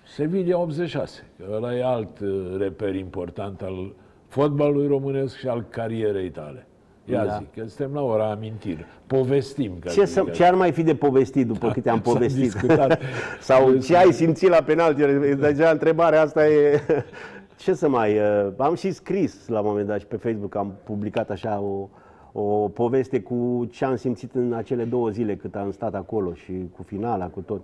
[0.07, 3.93] Sevilla 86, că ăla e alt uh, reper important al
[4.27, 6.67] fotbalului românesc și al carierei tale.
[7.05, 7.37] Ia Da.
[7.37, 8.85] zic, că suntem la ora amintiri.
[9.07, 9.71] Povestim.
[9.79, 10.51] Ca Ce, să să, zic ce așa.
[10.51, 12.41] ar mai fi de povestit după câte am s-a povestit?
[12.41, 12.99] discutat.
[13.39, 15.01] Sau ce ai simțit la penalti?
[15.35, 16.79] Deja întrebarea asta e...
[17.57, 18.17] Ce să mai...
[18.17, 21.89] uh, Am și scris la un moment dat și pe Facebook am publicat așa o,
[22.31, 26.53] o poveste cu ce am simțit în acele două zile cât am stat acolo și
[26.75, 27.61] cu finala, cu tot.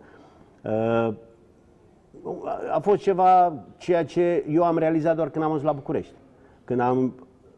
[0.61, 1.13] Uh,
[2.73, 6.13] a fost ceva ceea ce eu am realizat doar când am ajuns la București.
[6.63, 7.13] Când am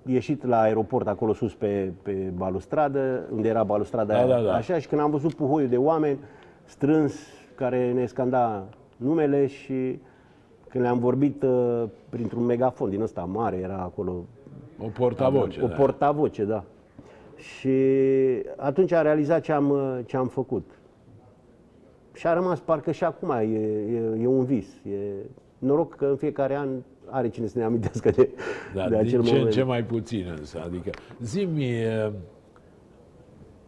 [0.06, 4.54] ieșit la aeroport acolo sus pe, pe balustradă, unde era balustrada Da, aia, da, da.
[4.54, 6.20] așa, și când am văzut puhoiul de oameni
[6.63, 7.13] strâns
[7.56, 8.63] care ne scanda
[8.98, 10.00] numele și
[10.70, 14.26] când le-am vorbit uh, printr-un megafon din ăsta mare, era acolo
[14.80, 15.62] O portavoce.
[15.62, 15.76] o da.
[15.76, 16.63] portavoce, da.
[17.36, 17.78] Și
[18.58, 20.70] atunci am realizat ce am, uh, ce am făcut.
[22.13, 24.68] Și a rămas parcă și acum, e, e, e un vis.
[24.86, 24.98] E
[25.60, 26.70] noroc că în fiecare an
[27.13, 28.30] are cine să ne amintească de,
[28.76, 29.52] Da, de acel din ce în moment.
[29.56, 30.62] ce mai puțin însă.
[30.65, 30.89] Adică,
[31.21, 31.63] zi-mi,
[32.06, 32.12] uh,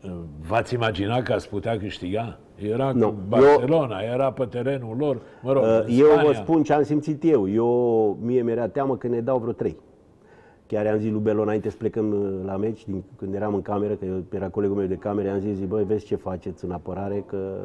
[0.04, 0.12] uh,
[0.48, 2.40] v-ați imaginat că ați putea câștiga?
[2.56, 3.08] Era Nu.
[3.08, 6.34] cu Barcelona, era pe terenul lor, mă rog, Uh, în Eu vă Spania.
[6.42, 7.50] spun ce am simțit eu.
[7.50, 9.78] Eu, mie mi-era teamă că ne dau vreo trei.
[10.68, 13.62] Chiar i-am zis lui Belo înainte să plecăm uh, la meci, din, când eram în
[13.62, 16.72] cameră, că eu- era colegul meu de cameră, i-am zis, băi, vezi ce faceți în
[16.72, 17.58] apărare, că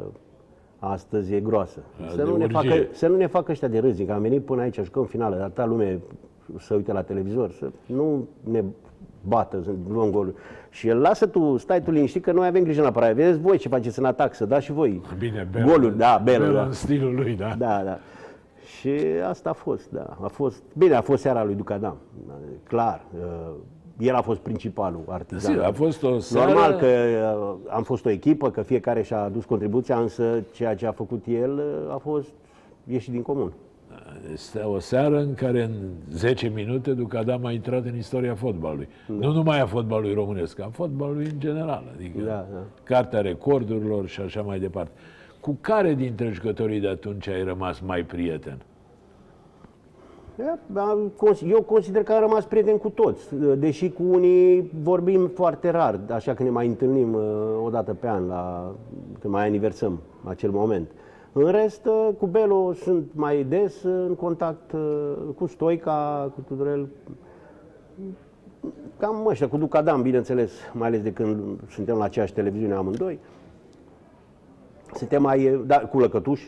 [0.83, 1.79] astăzi e groasă.
[2.01, 2.69] Da, Să de nu, ne urgie.
[2.69, 5.35] facă, să nu ne facă ăștia de râzi, că am venit până aici, jucăm finală,
[5.35, 5.99] dar ta lume
[6.59, 8.63] să uite la televizor, să nu ne
[9.27, 10.35] bată, să luăm golul.
[10.69, 13.13] Și el, lasă tu, stai tu liniștit, că noi avem grijă în apărare.
[13.13, 15.97] Vedeți voi ce faceți în atac, să dați și voi Bine, Belo, goluri.
[15.97, 16.63] Da, Belo, Belo da.
[16.63, 17.55] în stilul lui, da.
[17.57, 17.97] Da, da.
[18.79, 18.89] Și
[19.29, 20.17] asta a fost, da.
[20.21, 21.97] A fost, bine, a fost seara lui Ducadam,
[22.63, 23.01] clar.
[23.15, 23.51] uh,
[24.01, 25.51] El a fost principalul artizan.
[25.51, 26.51] Sigur, a fost o seară...
[26.51, 30.85] Normal că uh, am fost o echipă, că fiecare și-a adus contribuția, însă ceea ce
[30.87, 32.29] a făcut el uh, a fost
[32.83, 33.53] ieșit din comun.
[34.33, 35.71] Este o seară în care în
[36.11, 38.87] 10 minute Ducadam a intrat în istoria fotbalului.
[39.07, 39.27] Da.
[39.27, 41.83] Nu numai a fotbalului românesc, a fotbalului în general.
[41.95, 42.59] Adică Da, da.
[42.83, 44.91] cartea recordurilor și așa mai departe.
[45.39, 48.57] Cu care dintre jucătorii de atunci ai rămas mai prieten?
[50.73, 55.69] Am cons- Eu consider că am rămas prieten cu toți, deși cu unii vorbim foarte
[55.69, 57.21] rar, așa că ne mai întâlnim uh,
[57.63, 58.71] o dată pe an, la,
[59.19, 60.87] când mai aniversăm acel moment.
[61.33, 66.41] În rest, uh, cu Belo sunt mai des uh, în contact uh, cu Stoica, cu
[66.47, 66.87] Tudorel,
[68.97, 73.19] cam ăștia, cu Ducadam, bineînțeles, mai ales de când suntem la aceeași televiziune amândoi.
[74.93, 76.41] Suntem mai, da, cu Lăcătuș,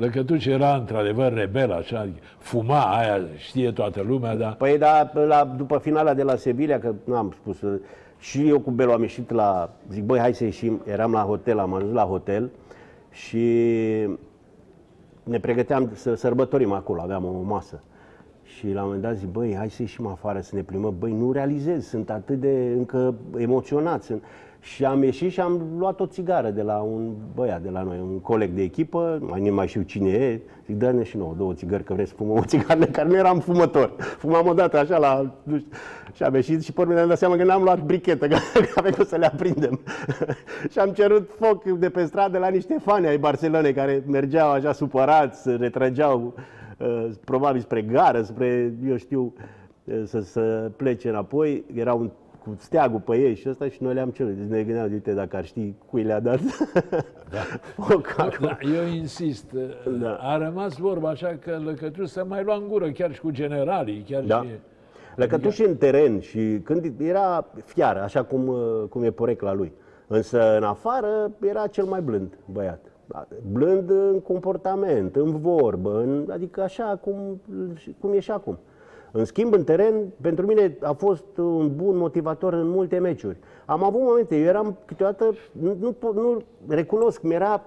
[0.00, 5.54] Lăcătuș era într-adevăr rebel, așa, adică fuma aia, știe toată lumea, dar Păi da, la,
[5.56, 7.80] după finala de la Sevilla, că nu am spus, uh,
[8.18, 11.58] și eu cu Belu am ieșit la, zic, băi, hai să ieșim, eram la hotel,
[11.58, 12.50] am ajuns la hotel
[13.10, 13.46] și
[15.22, 17.82] ne pregăteam să sărbătorim acolo, aveam o masă.
[18.42, 20.94] Și la un moment dat zic, băi, hai să ieșim afară, să ne plimbăm.
[20.98, 24.02] Băi, nu realizez, sunt atât de încă emoționat.
[24.02, 24.22] Sunt...
[24.60, 27.98] Și am ieșit și am luat o țigară de la un băiat de la noi,
[27.98, 31.54] un coleg de echipă, mai nu mai știu cine e, zic, dă-ne și nouă două
[31.54, 33.94] țigări, că vrei să fumăm o țigară, care nu eram fumător.
[33.98, 35.70] Fumam odată așa la, nu știu,
[36.14, 38.36] și am ieșit și pe urmă ne-am dat seama că n-am luat brichetă, că
[38.74, 39.80] avem cum să le aprindem.
[40.70, 44.72] și am cerut foc de pe stradă la niște fani ai Barcelonei care mergeau așa
[44.72, 46.34] supărați, se retrăgeau
[46.78, 49.32] uh, probabil spre gară, spre, eu știu,
[49.84, 51.64] uh, să, să plece înapoi.
[51.74, 52.10] Era un
[52.44, 54.32] cu steagul pe ei și ăsta și noi le-am cerut.
[54.32, 56.38] Deci ne gândeam, uite, dacă ar ști cui le-a dat
[57.88, 58.46] foc acolo.
[58.48, 59.44] da, eu insist,
[60.00, 60.14] Da.
[60.14, 64.04] a rămas vorba așa că Lăcătuș să mai lua în gură, chiar și cu generalii,
[64.08, 64.42] chiar Da.
[64.42, 64.48] și...
[65.16, 69.72] Lăcătuș în teren și când era fiar, așa cum, uh, cum e porecla lui.
[70.06, 72.84] Însă în afară era cel mai blând băiat.
[73.52, 77.40] Blând în comportament, în vorbă, în, adică așa cum,
[78.00, 78.58] cum e și acum.
[79.12, 83.36] În schimb, în teren, pentru mine a fost un bun motivator în multe meciuri.
[83.64, 87.62] Am avut momente, eu eram câteodată, nu, nu, pot- nu recunosc, mi-era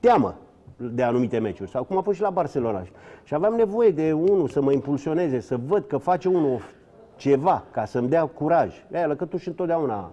[0.00, 0.34] teamă
[0.76, 1.70] de anumite meciuri.
[1.70, 2.82] Sau cum a fost și la Barcelona.
[3.24, 6.60] Și aveam nevoie de unul să mă impulsioneze, să văd că face unul
[7.16, 8.74] ceva, ca să-mi dea curaj.
[8.92, 10.10] Aia, Lăcătuș întotdeauna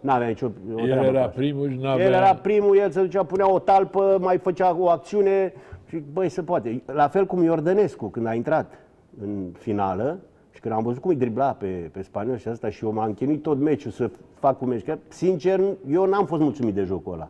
[0.00, 1.32] n-avea nicio o El treabă cu era asta.
[1.36, 2.04] primul și n-avea...
[2.06, 5.52] El era primul, el se ducea, punea o talpă, mai făcea o acțiune
[5.88, 6.82] și băi, se poate.
[6.86, 8.72] La fel cum Iordănescu, când a intrat
[9.20, 10.18] în finală
[10.50, 13.14] și când am văzut cum îi dribla pe, pe spaniol și asta și eu m-am
[13.14, 14.84] chinuit tot meciul să fac un meci.
[14.84, 17.28] Chiar, sincer, eu n-am fost mulțumit de jocul ăla,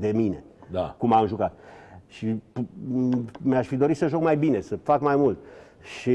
[0.00, 0.94] de mine, Da.
[0.98, 1.52] cum am jucat.
[2.06, 5.38] Și m- mi-aș fi dorit să joc mai bine, să fac mai mult.
[5.82, 6.12] Și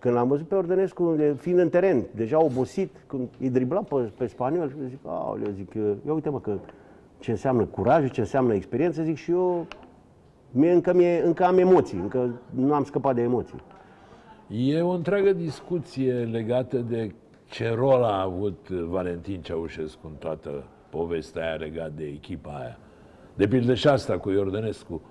[0.00, 4.10] când l-am văzut pe Ordănescu, de- fiind în teren, deja obosit, când îi dribla pe,
[4.16, 5.74] pe spaniol, zic, aoleu, zic,
[6.06, 6.58] ia uite mă că
[7.18, 9.66] ce înseamnă curaj, ce înseamnă experiență, zic și eu,
[10.50, 13.58] mie încă, mie, încă am emoții, încă nu am scăpat de emoții.
[14.50, 21.42] E o întreagă discuție legată de ce rol a avut Valentin Ceaușescu în toată povestea
[21.42, 22.78] aia legată de echipa aia.
[23.34, 25.02] De pildă și asta cu Iordănescu,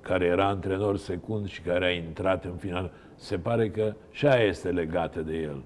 [0.00, 2.92] care era antrenor secund și care a intrat în final.
[3.14, 5.62] Se pare că și aia este legată de el.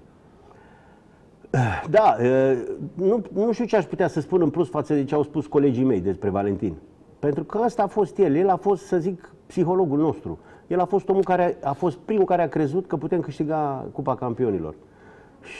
[1.89, 2.57] Da, e,
[2.93, 5.47] nu, nu știu ce aș putea să spun în plus față de ce au spus
[5.47, 6.75] colegii mei despre Valentin.
[7.19, 10.39] Pentru că ăsta a fost el, el a fost, să zic, psihologul nostru.
[10.67, 14.15] El a fost omul care a fost primul care a crezut că putem câștiga Cupa
[14.15, 14.73] Campionilor.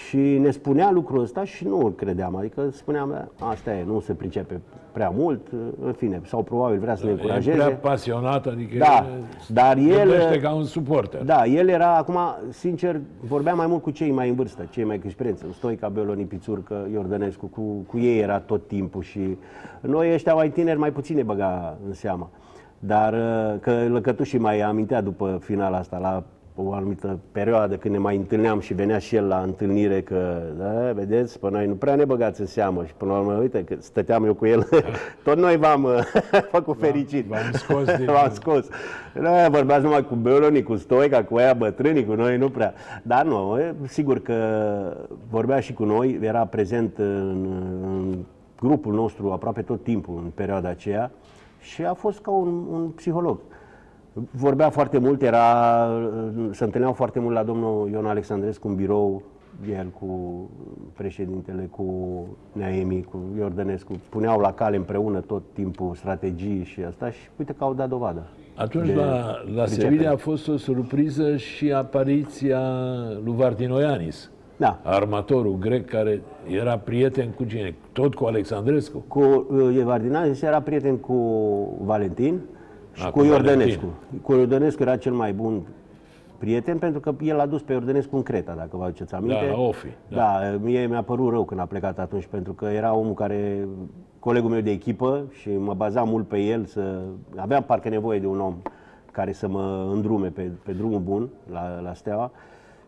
[0.07, 2.35] Și ne spunea lucrul ăsta și nu îl credeam.
[2.35, 5.41] Adică spuneam, asta e, nu se pricepe prea mult,
[5.85, 7.57] în fine, sau probabil vrea să ne E încurajeze.
[7.57, 11.23] prea pasionat, adică Da, el dar el- gândește ca un suporter.
[11.23, 12.17] Da, el era, acum,
[12.49, 15.45] sincer, vorbea mai mult cu cei mai în vârstă, cei mai cu experiență.
[15.53, 19.37] Stoica, Beloni, Pițurcă, Iordănescu, cu, cu ei era tot timpul și
[19.81, 22.29] noi ăștia mai tineri mai puțin ne băga în seamă.
[22.79, 26.23] Dar uh, că Lăcătușii mai amintea după finala asta, la
[26.57, 30.91] o anumită perioadă când ne mai întâlneam și venea și el la întâlnire că, da,
[30.93, 33.75] vedeți, pe noi nu prea ne băgați în seamă și până la urmă, uite, că
[33.79, 34.67] stăteam eu cu el,
[35.23, 35.99] tot noi v-am uh,
[36.51, 37.25] făcut fericit.
[37.25, 38.67] v-am scos din- V-am scos.
[39.13, 42.73] Nu, vorbeați numai cu Beloni, cu Stoica, cu aia bătrânii, cu noi nu prea.
[43.03, 44.35] Dar nu, e, sigur că
[45.29, 47.47] vorbea și cu noi, era prezent în,
[47.83, 48.15] în
[48.59, 51.11] grupul nostru aproape tot timpul în perioada aceea
[51.65, 53.39] și a fost ca un, un psiholog.
[54.31, 55.87] Vorbea foarte mult, era,
[56.51, 59.23] se întâlneau foarte mult la domnul Ion Alexandrescu în birou,
[59.69, 60.09] el cu
[60.93, 61.85] președintele, cu
[62.51, 67.63] Neaemi, cu Iordănescu, puneau la cale împreună tot timpul strategii și asta și uite că
[67.63, 68.27] au dat dovadă.
[68.55, 69.65] Atunci de la, la pricepere.
[69.65, 72.61] Sevilla a fost o surpriză și apariția
[73.23, 74.79] lui Vartinoianis, Da.
[74.83, 77.75] armatorul grec care era prieten cu cine?
[77.91, 79.03] Tot cu Alexandrescu?
[79.07, 81.15] Cu uh, Evardinazis era prieten cu
[81.81, 82.39] Valentin
[82.93, 83.85] și A, cu cu Iordănescu.
[84.21, 85.61] Cu Iordănescu era cel mai bun
[86.37, 89.47] prieten pentru că el a dus pe Iordănescu în Creta, dacă vă aduceți aminte.
[89.51, 90.15] la Ofi, da.
[90.15, 93.67] Da, mie mi-a părut rău când a plecat atunci pentru că era omul care,
[94.19, 96.99] colegul meu de echipă și mă bazam mult pe el să...
[97.35, 98.55] Aveam parcă nevoie de un om
[99.11, 102.31] care să mă îndrume pe, pe drumul bun la, la Steaua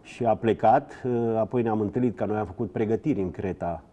[0.08, 1.04] și a plecat,
[1.38, 3.84] apoi ne-am întâlnit că noi am făcut pregătiri în Creta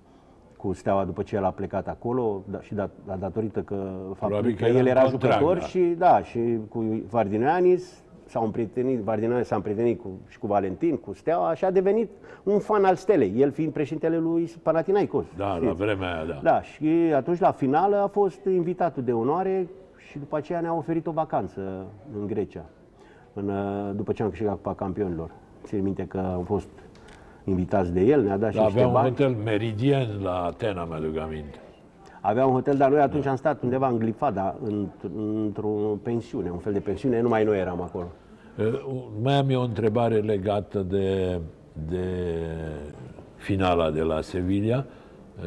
[0.57, 3.74] cu Steaua după ce el a plecat acolo da, și da, da, datorită că
[4.14, 5.64] faptului Probabil că, că era el în era contract, jucător da.
[5.64, 11.12] și da, și cu Vardinianis s-au împrietenit, Vardinianis s-a împrietenit cu, și cu Valentin, cu
[11.12, 12.11] Steaua și a devenit
[12.42, 15.24] un fan al Stelei, el fiind președintele lui Panathinaikos.
[15.37, 15.74] Da, la știți?
[15.74, 16.40] vremea aia, da.
[16.42, 19.68] Da, și atunci la finală a fost invitatul de onoare
[20.09, 21.87] și după aceea ne-a oferit o vacanță
[22.18, 22.64] în Grecia,
[23.33, 25.31] în, uh, după ce am câștigat Cupa Campionilor.
[25.64, 26.68] Țin minte că am fost
[27.44, 29.09] invitați de el, ne-a dat și Da, niște avea un bani.
[29.09, 31.59] hotel Meridien la Atena, mi-aduc aminte.
[32.20, 34.87] Avea un hotel, dar noi atunci am stat undeva în Glifada, în,
[35.44, 35.68] într-o
[36.03, 38.07] pensiune, un fel de pensiune, numai noi eram acolo.
[38.59, 38.81] Uh,
[39.22, 41.38] Mai am eu o întrebare legată de,
[41.88, 42.05] de
[43.37, 44.85] finala de la Sevilla.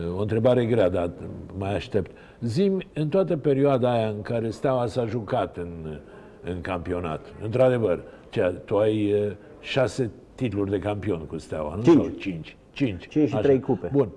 [0.09, 1.09] Uh, O întrebare grea, dar
[1.57, 2.11] mai aștept.
[2.41, 5.99] Zim, în toată perioada aia în care Steaua s-a jucat în,
[6.43, 9.31] în campionat, într-adevăr, ce, tu ai uh,
[9.67, 11.81] șase titluri de campion cu Steaua, nu?
[11.81, 11.95] Cinci.
[11.95, 12.57] Sau cinci.
[12.71, 13.07] Cinci.
[13.07, 13.43] Cinci și Așa.
[13.43, 13.89] trei cupe.
[13.93, 14.09] Bun.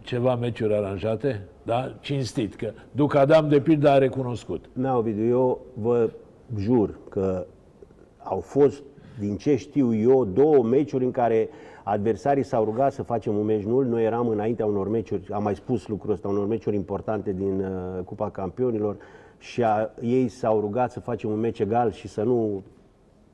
[0.00, 1.42] Ceva meciuri aranjate?
[1.62, 1.94] Da?
[2.00, 2.54] Cinstit.
[2.54, 4.64] Că Duc Adam, de pildă, a recunoscut.
[4.72, 6.10] Da, Ovidiu, eu vă
[6.58, 7.46] jur că
[8.22, 8.82] au fost,
[9.18, 11.48] din ce știu eu, două meciuri în care
[11.84, 13.86] adversarii s-au rugat să facem un meci nul.
[13.86, 18.04] Noi eram înaintea unor meciuri, am mai spus lucrul ăsta, unor meciuri importante din uh,
[18.04, 18.96] Cupa Campionilor
[19.38, 22.62] și a, ei s-au rugat să facem un meci egal și să nu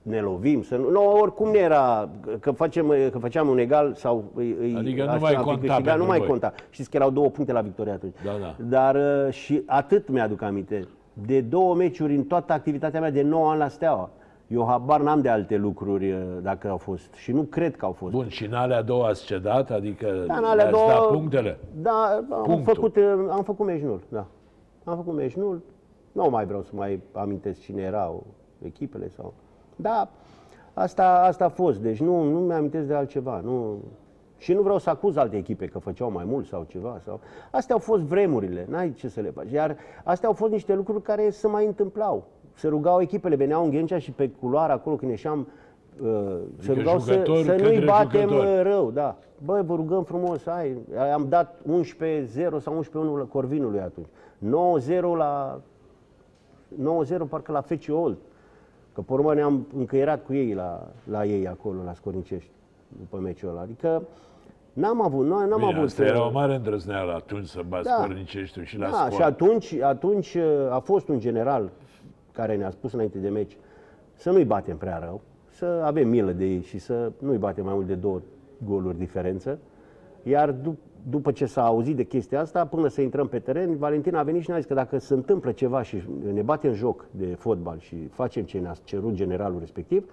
[0.08, 2.08] ne lovim, să nu, nu oricum nu era,
[2.40, 5.44] că, facem, că făceam un egal sau îi, îi- Adică nu așa mai am fi
[5.44, 6.26] conta câștigat, nu pentru mai voi.
[6.28, 6.52] conta.
[6.70, 8.14] Știți că erau două puncte la victorie atunci.
[8.24, 8.54] Da, da.
[8.68, 8.94] Dar
[9.26, 10.88] uh, și atât mi-aduc aminte.
[11.12, 14.10] De două meciuri în toată activitatea mea de 9 ani la Steaua.
[14.46, 17.92] Eu habar n-am de alte lucruri uh, dacă au fost și nu cred că au
[17.92, 18.12] fost.
[18.12, 19.70] Bun, și în alea două ați cedat?
[19.70, 21.58] Adică Da, în le-ați alea două, dat punctele?
[21.82, 22.74] Da, am Punctul.
[22.74, 24.26] făcut, uh, am făcut meci nul, da.
[24.84, 25.62] Am făcut meci nul.
[26.12, 28.26] Nu mai vreau să mai amintesc cine erau
[28.62, 29.34] echipele sau...
[29.76, 30.08] Da,
[30.74, 31.80] asta, asta a fost.
[31.80, 33.40] Deci nu, nu mi-amintesc de altceva.
[33.44, 33.78] Nu...
[34.38, 36.98] Și nu vreau să acuz alte echipe că făceau mai mult sau ceva.
[37.04, 37.20] Sau...
[37.50, 39.50] Astea au fost vremurile, n-ai ce să le faci.
[39.50, 42.24] Iar astea au fost niște lucruri care se mai întâmplau.
[42.54, 45.48] Se rugau echipele, veneau în Ghencea și pe culoare acolo când ieșeam,
[46.00, 46.08] uh,
[46.58, 48.58] se Adică rugau să, jucători să către nu-i batem jucători.
[48.58, 49.16] uh, rău, da.
[49.44, 50.76] Băi, vă rugăm frumos, hai.
[51.14, 54.06] Am dat 11-0 sau 11-1 la Corvinului atunci.
[54.98, 55.60] 9-0 la
[57.24, 58.16] 9-0 parcă la Feci Old.
[58.96, 62.50] Că pe urmă ne-am încăierat cu ei la, la ei acolo, la Scornicești,
[62.98, 63.60] după meciul ăla.
[63.60, 64.02] Adică
[64.72, 65.84] n-am avut, noi n-am Bine, avut...
[65.84, 67.94] asta era o mare îndrăzneală atunci să bați Da.
[67.94, 69.12] Corniceștiul și la Da, scor.
[69.12, 71.70] și atunci, atunci uh, a fost un general
[72.32, 73.56] care ne-a spus înainte de meci
[74.14, 77.74] să nu-i batem prea rău, să avem milă de ei și să nu-i batem mai
[77.74, 78.20] mult de două
[78.64, 79.58] goluri diferență.
[80.22, 84.14] Iar dup- după ce s-a auzit de chestia asta, până să intrăm pe teren, Valentin
[84.14, 87.34] a venit și ne-a zis că dacă se întâmplă ceva și ne batem joc de
[87.38, 90.10] fotbal și facem ce ne-a cerut generalul respectiv,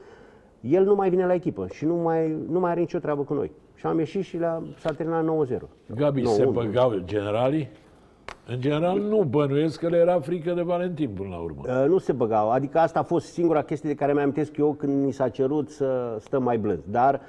[0.61, 3.33] el nu mai vine la echipă și nu mai, nu mai are nicio treabă cu
[3.33, 3.51] noi.
[3.75, 5.57] Și am ieșit și la, s-a terminat 9-0.
[5.95, 6.23] Gabi, 9-1.
[6.23, 7.69] se băgau generalii?
[8.47, 11.61] În general nu bănuiesc că le era frică de Valentin până la urmă.
[11.67, 12.51] Uh, Nu se băgau.
[12.51, 16.17] Adică asta a fost singura chestie de care mi-amintesc eu când ni s-a cerut să
[16.19, 16.91] stăm mai blânzi.
[16.91, 17.21] Dar uh,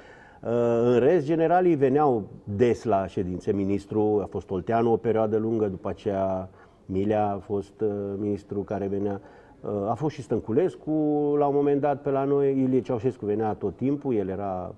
[0.83, 3.53] în rest, generalii veneau des la ședințe.
[3.53, 6.49] Ministru a fost Olteanu o perioadă lungă, după aceea
[6.85, 9.21] Milea a fost uh, ministru care venea.
[9.61, 10.91] Uh, A fost și Stănculescu
[11.37, 12.61] la un moment dat pe la noi.
[12.61, 14.75] Ilie Ceaușescu venea tot timpul, el era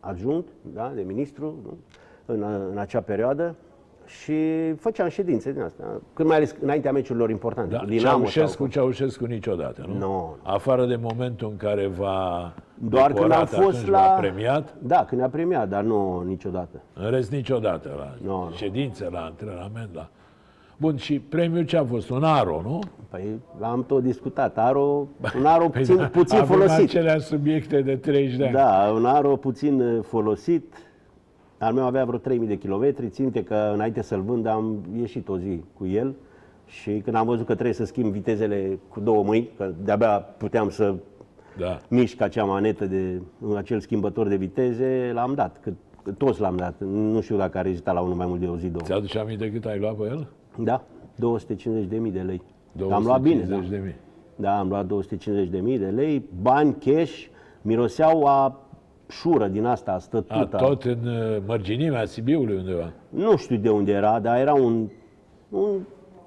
[0.00, 1.76] adjunct da, de ministru nu?
[2.26, 3.54] În, în acea perioadă
[4.08, 4.34] și
[4.78, 7.70] făceam ședințe din astea, când mai ales înaintea meciurilor importante.
[7.74, 9.98] Da, cu Dinamo Ceaușescu, sau Ceaușescu niciodată, nu?
[9.98, 10.36] Nu.
[10.42, 13.98] Afară de momentul în care va Doar când am fost atunci la...
[13.98, 16.82] v-a premiat, Da, când ne-a premiat, dar nu niciodată.
[16.94, 18.50] în rest niciodată la Nu, nu.
[18.54, 20.08] ședințe, la antrenament, la...
[20.76, 22.10] Bun, și premiul ce a fost?
[22.10, 22.78] Un aro, nu?
[23.08, 24.58] Păi l-am tot discutat.
[24.58, 25.06] Aro,
[25.38, 26.84] un aro Păi puțin, da, puțin avem folosit.
[26.88, 28.52] acelea subiecte de 30 de ani.
[28.52, 30.74] Da, un aro puțin uh, folosit.
[31.58, 33.08] Al meu avea vreo 3000 de kilometri.
[33.08, 36.14] Ținte că înainte să-l vând am ieșit o zi cu el
[36.66, 40.70] și când am văzut că trebuie să schimb vitezele cu două mâini, că de-abia puteam
[40.70, 40.94] să
[41.58, 41.78] Da.
[41.88, 43.22] mișc acea manetă de
[43.56, 45.60] acel schimbător de viteze, l-am dat.
[45.62, 45.74] Cât,
[46.18, 46.74] toți l-am dat.
[46.80, 48.82] Nu știu dacă a rezistat la unul mai mult de o zi, două.
[48.84, 50.26] Ți-aduce aminte cât ai luat pe el?
[50.58, 52.42] Da, 250.000 de lei.
[52.90, 53.46] Am luat bine, da.
[53.46, 53.96] 250 de mii.
[54.36, 54.86] Da, am luat
[55.74, 57.26] 250.000 de lei, bani cash,
[57.62, 58.67] miroseau a
[59.08, 60.56] șură din asta, a A, stătută.
[60.56, 62.92] tot în uh, mărginimea Sibiului undeva.
[63.08, 64.88] Nu știu de unde era, dar era un,
[65.48, 65.78] un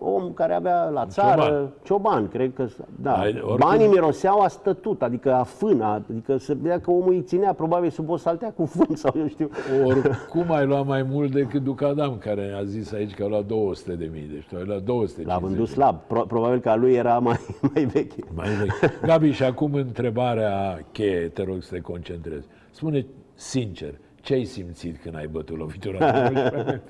[0.04, 1.72] om care avea la țară, cioban.
[1.84, 2.68] cioban, cred că,
[3.02, 3.12] da.
[3.14, 7.14] Ai- oricum- Banii miroseau a stătut, adică a fân, a- adică se vedea că omul
[7.14, 9.50] îi ținea probabil sub o saltea cu fân sau eu știu.
[9.86, 13.94] Oricum ai luat mai mult decât Ducadam, care a zis aici că a luat 200
[13.94, 14.30] de mii.
[14.34, 17.38] Deci tu ai luat 250 L-a vândut slab, Pro- probabil că a lui era mai,
[17.74, 18.24] mai veche.
[18.36, 19.02] Mai vechi.
[19.02, 22.48] Gabi, și acum întrebarea cheie, te rog să te concentrezi.
[22.72, 26.12] Spune sincer, ce ai simțit când ai bătut lovitura?
[26.12, 26.82] de 11 metri?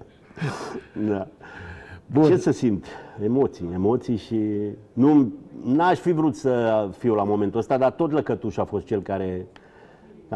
[1.09, 1.27] Da.
[2.05, 2.29] Bun.
[2.29, 2.85] Ce să simt?
[3.23, 4.39] Emoții, emoții și
[4.93, 9.01] nu n-aș fi vrut să fiu la momentul ăsta, dar tot Lăcătuș a fost cel
[9.01, 9.47] care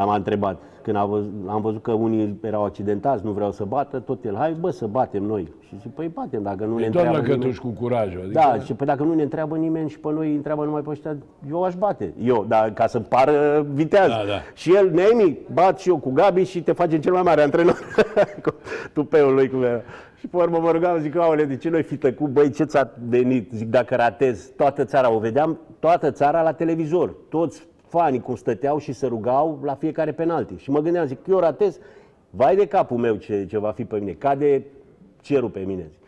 [0.03, 0.61] m-a întrebat.
[0.81, 4.35] Când am văzut, am văzut că unii erau accidentați, nu vreau să bată, tot el,
[4.35, 5.53] hai bă să batem noi.
[5.67, 7.27] Și zic, păi batem, dacă nu E ne tot întreabă nimeni.
[7.27, 8.19] Lăcătuș cu curajul.
[8.19, 10.81] Adică, Da, și păi dacă nu ne întreabă nimeni și pe noi îi întreabă numai
[10.81, 11.17] pe ăștia,
[11.49, 12.13] eu aș bate.
[12.23, 14.07] Eu, dar ca să pară viteaz.
[14.07, 14.39] Da, da.
[14.53, 17.79] Și el, Neemi, bat și eu cu Gabi și te facem cel mai mare antrenor.
[18.43, 18.53] Cu
[18.93, 19.81] Tupeul lui cum era.
[20.19, 22.29] Și pe urmă mă rugam, zic, aole, de ce noi fi tăcut?
[22.29, 23.51] Băi, ce ți-a venit?
[23.51, 27.15] Zic, dacă ratez, toată țara, o vedeam, toată țara la televizor.
[27.29, 30.55] Toți fanii cum stăteau și se rugau la fiecare penalti.
[30.57, 31.79] Și mă gândeam, zic, eu ratez,
[32.29, 34.65] vai de capul meu ce, ce va fi pe mine, cade
[35.21, 35.81] cerul pe mine.
[35.89, 35.99] Zic.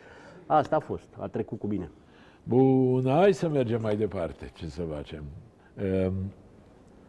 [0.46, 1.90] Asta a fost, a trecut cu bine.
[2.42, 4.50] Bun, hai să mergem mai departe.
[4.54, 5.22] Ce să facem?
[5.76, 6.12] Ehm,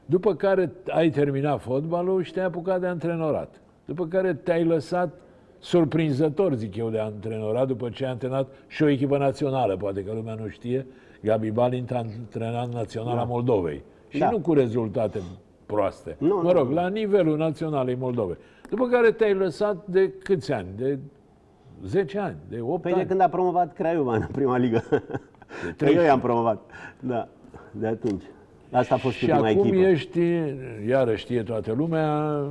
[0.09, 3.61] După care ai terminat fotbalul și te-ai apucat de antrenorat.
[3.85, 5.13] După care te-ai lăsat
[5.59, 10.13] surprinzător, zic eu, de antrenorat, după ce ai antrenat și o echipă națională, poate că
[10.13, 10.85] lumea nu știe,
[11.21, 13.83] Gabi Balint a antrenat Naționala Moldovei.
[14.09, 14.29] Și Da.
[14.29, 15.19] nu cu rezultate
[15.65, 16.15] proaste.
[16.19, 18.37] Nu, mă nu, rog, la nivelul Naționalei Moldovei.
[18.69, 20.67] După care te-ai lăsat de câți ani?
[20.77, 20.99] De
[21.85, 22.35] 10 ani?
[22.49, 23.01] De 8 Păi ani?
[23.01, 24.77] de când a promovat Craiova în prima ligă.
[24.89, 24.95] Că
[25.65, 26.05] eu 13.
[26.05, 26.61] i-am promovat.
[26.99, 27.27] Da,
[27.71, 28.23] de atunci.
[28.71, 29.75] Asta a fost Și ultima acum echipă.
[29.87, 30.19] ești,
[30.87, 32.41] iarăși știe toată lumea,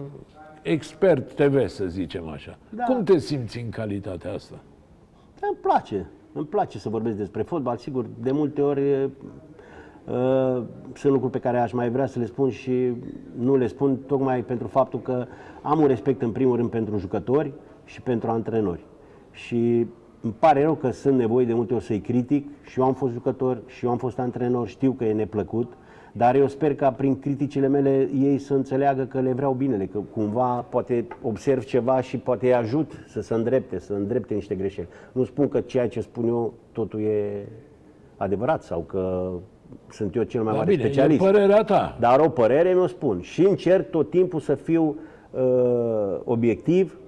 [0.62, 2.58] expert TV, să zicem așa.
[2.70, 2.84] Da.
[2.84, 4.54] Cum te simți în calitatea asta?
[5.40, 6.10] Da, îmi place.
[6.32, 7.76] Îmi place să vorbesc despre fotbal.
[7.76, 9.10] Sigur, de multe ori e, uh,
[10.94, 12.92] sunt lucruri pe care aș mai vrea să le spun și
[13.38, 15.26] nu le spun tocmai pentru faptul că
[15.62, 17.52] am un respect în primul rând pentru jucători
[17.84, 18.84] și pentru antrenori.
[19.30, 19.86] Și
[20.20, 23.12] îmi pare rău că sunt nevoi de multe ori să-i critic și eu am fost
[23.12, 25.72] jucător și eu am fost antrenor, știu că e neplăcut,
[26.12, 29.98] dar eu sper ca prin criticile mele ei să înțeleagă că le vreau binele, că
[30.12, 34.88] cumva poate observ ceva și poate îi ajut să se îndrepte, să îndrepte niște greșeli.
[35.12, 37.46] Nu spun că ceea ce spun eu totul e
[38.16, 39.30] adevărat sau că
[39.90, 41.20] sunt eu cel mai Dar mare bine, specialist.
[41.20, 41.96] e părerea ta.
[42.00, 43.20] Dar o părere mi-o spun.
[43.20, 44.96] Și încerc tot timpul să fiu
[45.30, 45.40] uh,
[46.24, 46.98] obiectiv,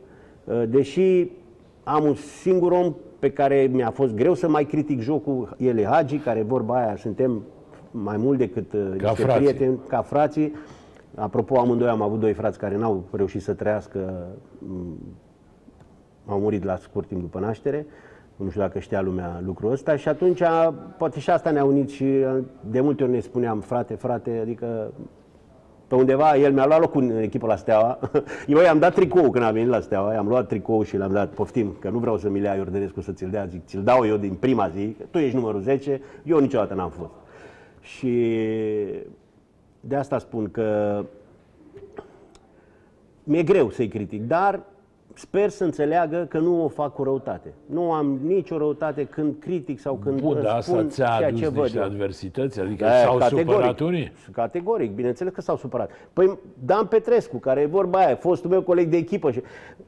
[0.44, 1.26] uh, deși
[1.84, 5.84] am un singur om pe care mi-a fost greu să mai critic jocul, el e
[5.84, 7.42] Hagi, care vorba aia, suntem
[7.90, 9.40] mai mult decât uh, Ca niște frații.
[9.46, 10.52] prieteni, ca frații.
[11.14, 14.26] Apropo, amândoi am avut doi frați care n-au reușit să trăiască,
[14.58, 14.98] m,
[16.26, 17.86] au murit la scurt timp după naștere.
[18.42, 20.42] Nu știu dacă știa lumea lucrul ăsta și atunci
[20.98, 22.38] poate și asta ne-a unit și uh,
[22.70, 24.92] de multe ori ne spuneam frate, frate, adică
[25.86, 27.98] pe undeva el mi-a luat locul în echipă la Steaua.
[28.46, 31.30] Eu i-am dat tricou când a venit la Steaua, i-am luat tricou și l-am dat,
[31.30, 34.06] poftim, că nu vreau să mi le ia Iordănescu să ți-l dea, zic, ți-l dau
[34.06, 37.12] eu din prima zi, că tu ești numărul 10, eu niciodată n-am fost.
[37.80, 38.36] Și
[39.80, 41.00] de asta spun că
[43.24, 44.60] mi-e greu să-i critic, dar
[45.14, 47.52] sper să înțeleagă că nu o fac cu răutate.
[47.66, 51.40] Nu am nicio răutate când critic sau când Bun, dar asta spun ți-a ceea adus
[51.40, 51.84] ce văd niște eu.
[51.84, 52.60] adversități?
[52.60, 53.50] Adică Da, s-au categoric.
[53.50, 54.12] supărat unii?
[54.32, 55.90] Categoric, bineînțeles că s-au supărat.
[56.12, 59.42] Păi Dan Petrescu, care e vorba aia, fostul meu coleg de echipă și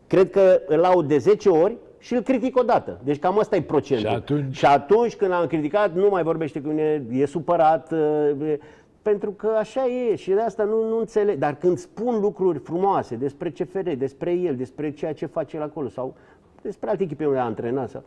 [0.06, 3.00] cred că îl laud de 10 ori și îl critic o dată.
[3.04, 4.08] Deci cam asta e procentul.
[4.08, 4.56] Și atunci?
[4.56, 8.58] și atunci când am criticat, nu mai vorbește cu mine, e supărat, e,
[9.02, 11.38] pentru că așa e și de asta nu, nu înțeleg.
[11.38, 15.88] Dar când spun lucruri frumoase despre CFR, despre el, despre ceea ce face el acolo
[15.88, 16.16] sau
[16.62, 18.02] despre alte echipe unde a antrenat, sau,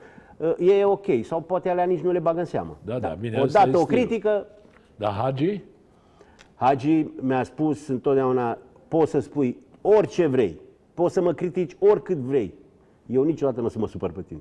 [0.59, 1.05] e ok.
[1.23, 2.77] Sau poate alea nici nu le bagă în seamă.
[2.85, 4.05] Da, da, bine, asta Odată e o stilul.
[4.05, 4.47] critică,
[4.95, 5.61] Dar Hagi?
[6.55, 10.59] Hagi mi-a spus întotdeauna, poți să spui orice vrei,
[10.93, 12.53] poți să mă critici oricât vrei.
[13.05, 14.39] Eu niciodată nu o să mă supăr pe tine.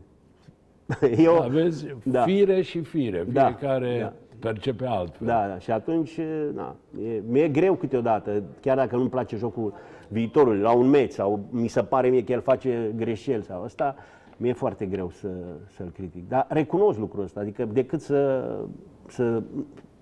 [1.27, 2.23] Eu, Aveți da.
[2.23, 3.27] fire și fire.
[3.33, 4.13] Da, Fiecare da.
[4.39, 5.27] Percepe altfel.
[5.27, 6.21] Da, da, și atunci,
[6.55, 9.73] na, e, mi-e greu câteodată, chiar dacă nu-mi place jocul
[10.09, 13.97] viitorului, la un meci sau mi se pare mie că el face greșeli sau asta,
[14.37, 15.29] mi-e foarte greu să,
[15.77, 16.29] să-l critic.
[16.29, 18.51] Dar recunosc lucrul ăsta, adică decât să,
[19.09, 19.43] să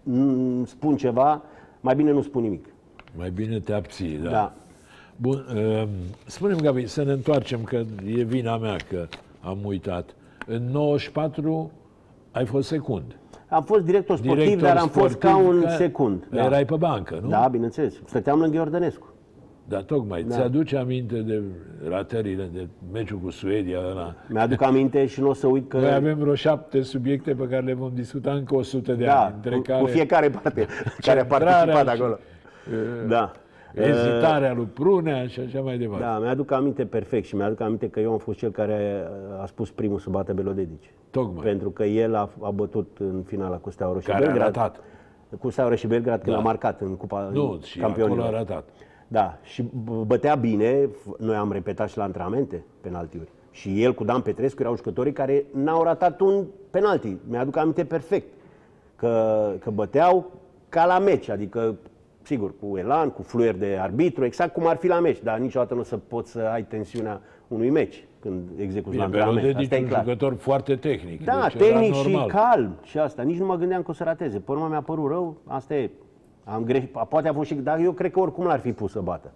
[0.02, 1.42] mm, spun ceva,
[1.80, 2.66] mai bine nu spun nimic.
[3.16, 4.30] Mai bine te abții, da.
[4.30, 4.54] Da.
[5.16, 5.88] Bun, uh,
[6.26, 9.06] spune-mi, Gabi, să ne întoarcem, că e vina mea că
[9.40, 10.14] am uitat.
[10.46, 11.70] În 94
[12.30, 13.16] ai fost secund.
[13.52, 16.26] Am fost director sportiv, Director dar am fost ca sportiv, un că secund.
[16.30, 16.44] Da.
[16.44, 17.28] Erai pe bancă, nu?
[17.28, 17.94] da, bineînțeles.
[18.04, 19.06] Stăteam lângă Iordănescu.
[19.68, 20.34] Dar tocmai, da.
[20.34, 21.42] ți-aduce aminte de
[21.88, 24.14] ratările, de meciul cu Suedia ăla?
[24.28, 25.76] Mi-aduc aminte și nu o să uit că...
[25.78, 29.32] Noi avem vreo șapte subiecte pe care le vom discuta încă 100 de ani, da,
[29.34, 30.66] între cu, care cu fiecare parte
[31.06, 32.18] care a centrarea participat și, acolo.
[32.72, 33.32] uh, Da.
[33.74, 36.04] Ezitarea lui Prunea și așa mai departe.
[36.04, 39.06] Da, mi-aduc aminte perfect și mi-aduc aminte că eu am fost cel care
[39.42, 40.92] a spus primul să bată Belodedici.
[41.10, 41.44] Tocmai.
[41.44, 44.54] Pentru că el a, a bătut în finala cu Steaua Roșie Care a Belgrad.
[44.54, 44.80] ratat.
[45.40, 46.40] Cu Steaua Roșie Belgrad când Da.
[46.40, 48.18] a marcat în Cupa Nu, și Campionilor.
[48.20, 48.68] acolo a ratat.
[49.08, 53.28] Da, și b- bătea bine, F- noi am repetat și la antrenamente penaltiuri.
[53.50, 57.16] Și el cu Dan Petrescu erau jucătorii care n-au ratat un penalti.
[57.28, 58.26] Mi-aduc aminte perfect.
[58.96, 60.30] Că, că băteau
[60.68, 61.76] ca la meci, adică
[62.22, 65.74] sigur, cu elan, cu fluier de arbitru, exact cum ar fi la meci, dar niciodată
[65.74, 69.40] nu o să poți să ai tensiunea unui meci când execuți Bine, la antrenament.
[69.40, 70.04] Belodedi Asta e un clar.
[70.04, 71.24] jucător foarte tehnic.
[71.24, 72.28] Da, deci era tehnic și normal.
[72.28, 73.22] calm și asta.
[73.22, 74.38] Nici nu mă gândeam că o să rateze.
[74.38, 75.90] Pe urmă mi-a părut rău, asta e.
[76.44, 76.84] Am greș...
[77.08, 77.54] Poate a fost și...
[77.54, 79.32] Dar eu cred că oricum l-ar fi pus să bată.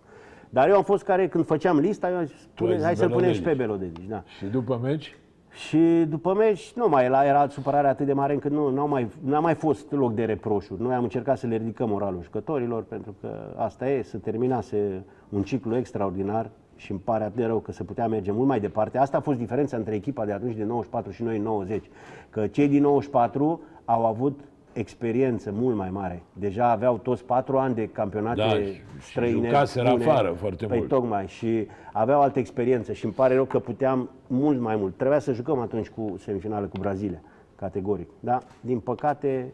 [0.51, 2.85] Dar eu am fost care, când făceam lista, eu am zis, Tu ai pune, zis
[2.85, 3.93] hai să punem și pe Belodedi.
[3.93, 4.09] Belodedi.
[4.09, 4.23] Da.
[4.39, 5.17] Și după meci?
[5.57, 9.09] Și după meci, nu mai era, era supărarea atât de mare încât nu n-a mai,
[9.25, 10.83] n-a mai fost loc de reproșuri.
[10.83, 15.43] Noi am încercat să le ridicăm moralul jucătorilor, pentru că asta e, să terminase un
[15.43, 18.99] ciclu extraordinar și îmi pare atât de rău că se putea merge mult mai departe.
[18.99, 21.91] Asta a fost diferența între echipa de atunci de 94 și noi 90.
[22.31, 24.41] Că cei din 94 au avut
[24.79, 26.23] experiență mult mai mare.
[26.33, 29.47] Deja aveau toți patru ani de campionate Da, și- și străine.
[29.49, 30.05] jucaseră bune.
[30.05, 30.89] afară foarte păi mult.
[30.89, 34.97] Tocmai și aveau altă experiență și îmi pare rău că puteam mult mai mult.
[34.97, 37.21] Trebuia să jucăm atunci cu semifinală cu Brazilia,
[37.57, 38.09] categoric.
[38.21, 38.39] Da?
[38.61, 39.53] Din păcate,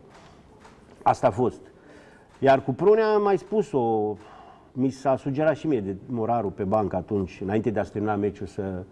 [1.03, 1.61] asta a fost.
[2.39, 4.15] Iar cu Prunea am mai spus-o,
[4.73, 8.15] mi s-a sugerat și mie de morarul pe bancă atunci, înainte de a se termina
[8.15, 8.83] meciul, să,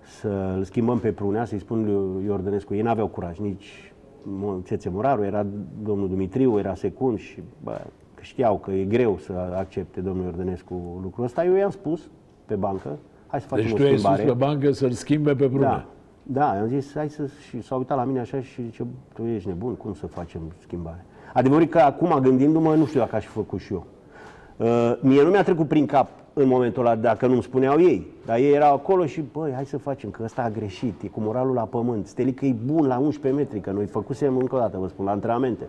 [0.00, 2.74] să îl schimbăm pe Prunea, să-i spun lui Iordănescu.
[2.74, 3.91] Ei n-aveau curaj, nici Mo-
[4.62, 5.46] Țețe Moraru, era
[5.82, 7.80] domnul Dumitriu, era secund și bă,
[8.14, 11.44] că știau că e greu să accepte domnul Iordănescu lucrul ăsta.
[11.44, 12.10] Eu i-am spus
[12.46, 14.22] pe bancă, hai să facem Deci o tu ai schimbare.
[14.22, 15.68] sus pe bancă să-l schimbe pe Brunea.
[15.68, 15.86] Da,
[16.22, 17.28] da, am zis, hai să...
[17.48, 21.04] Și s-a uitat la mine așa și zice, tu ești nebun, cum să facem schimbare?
[21.32, 23.86] Adevărul e că acum, gândindu-mă, nu știu dacă aș fi făcut și eu.
[24.56, 28.06] Uh, mie nu mi-a trecut prin cap în momentul ăla, dacă nu-mi spuneau ei.
[28.26, 31.20] Dar ei erau acolo și, băi, hai să facem, că ăsta a greșit, e cu
[31.20, 32.06] moralul la pământ.
[32.06, 35.10] Stelică e bun la 11 metri, că noi făcusem încă o dată, vă spun, la
[35.10, 35.64] antrenamente.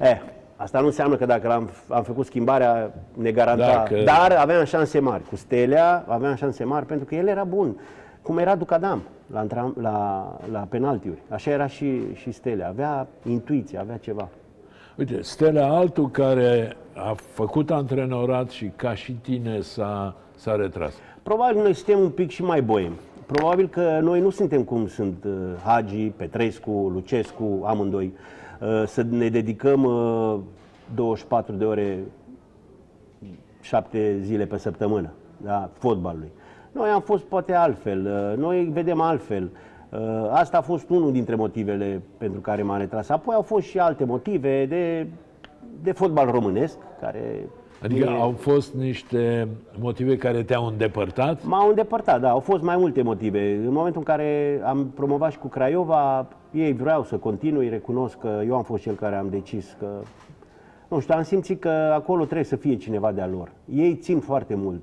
[0.00, 0.20] Eh,
[0.56, 3.66] asta nu înseamnă că dacă am, am făcut schimbarea, ne garanta.
[3.66, 5.22] Dacă- Dar aveam șanse mari.
[5.28, 7.76] Cu Stelea aveam șanse mari pentru că el era bun.
[8.22, 11.22] Cum era Ducadam la, antram- la, la penaltiuri.
[11.28, 12.68] Așa era și, și Stelea.
[12.68, 14.28] Avea intuiție, avea ceva.
[14.98, 20.94] Uite, Stella altul care a făcut antrenorat și ca și tine s-a, s-a retras.
[21.22, 22.98] Probabil noi suntem un pic și mai boemi.
[23.26, 25.32] Probabil că noi nu suntem cum sunt uh,
[25.64, 28.12] Hagi, Petrescu, Lucescu, amândoi.
[28.60, 30.38] Uh, Să ne dedicăm uh,
[30.94, 31.98] 24 de ore,
[33.60, 36.30] 7 zile pe săptămână, da, fotbalului.
[36.72, 39.50] Noi am fost poate altfel, uh, noi vedem altfel.
[39.94, 43.08] Uh, Asta a fost unul dintre motivele pentru care m-am retras.
[43.08, 45.06] Apoi au fost și alte motive de,
[45.82, 47.48] de fotbal românesc, care
[47.82, 51.44] Adică mie- au fost niște motive care te-au îndepărtat?
[51.44, 53.54] M-au îndepărtat, da, au fost mai multe motive.
[53.66, 58.42] În momentul în care am promovat și cu Craiova, ei vreau să continui, recunosc că
[58.46, 59.86] eu am fost cel care am decis că...
[60.88, 63.50] Nu știu, am simțit că acolo trebuie să fie cineva de-a lor.
[63.74, 64.80] Ei țin foarte mult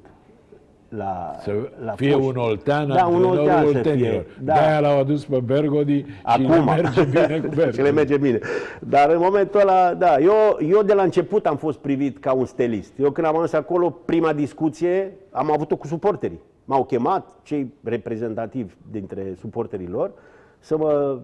[0.97, 1.51] la, Să
[1.85, 2.27] la fie foști.
[2.27, 4.11] un oltean, Da, un antrenorul oltean să oltenilor.
[4.11, 4.53] fie, da.
[4.53, 6.49] De-aia l-au adus pe Bergodi și Acum.
[6.49, 7.75] le merge bine cu Bergodi.
[7.75, 8.39] și le merge bine.
[8.79, 12.45] Dar în momentul ăla, da, eu, eu de la început am fost privit ca un
[12.45, 12.93] stelist.
[12.99, 16.39] Eu când am ajuns acolo, prima discuție am avut-o cu suporterii.
[16.65, 20.11] M-au chemat cei reprezentativi dintre suporterii lor
[20.59, 21.21] să mă convo-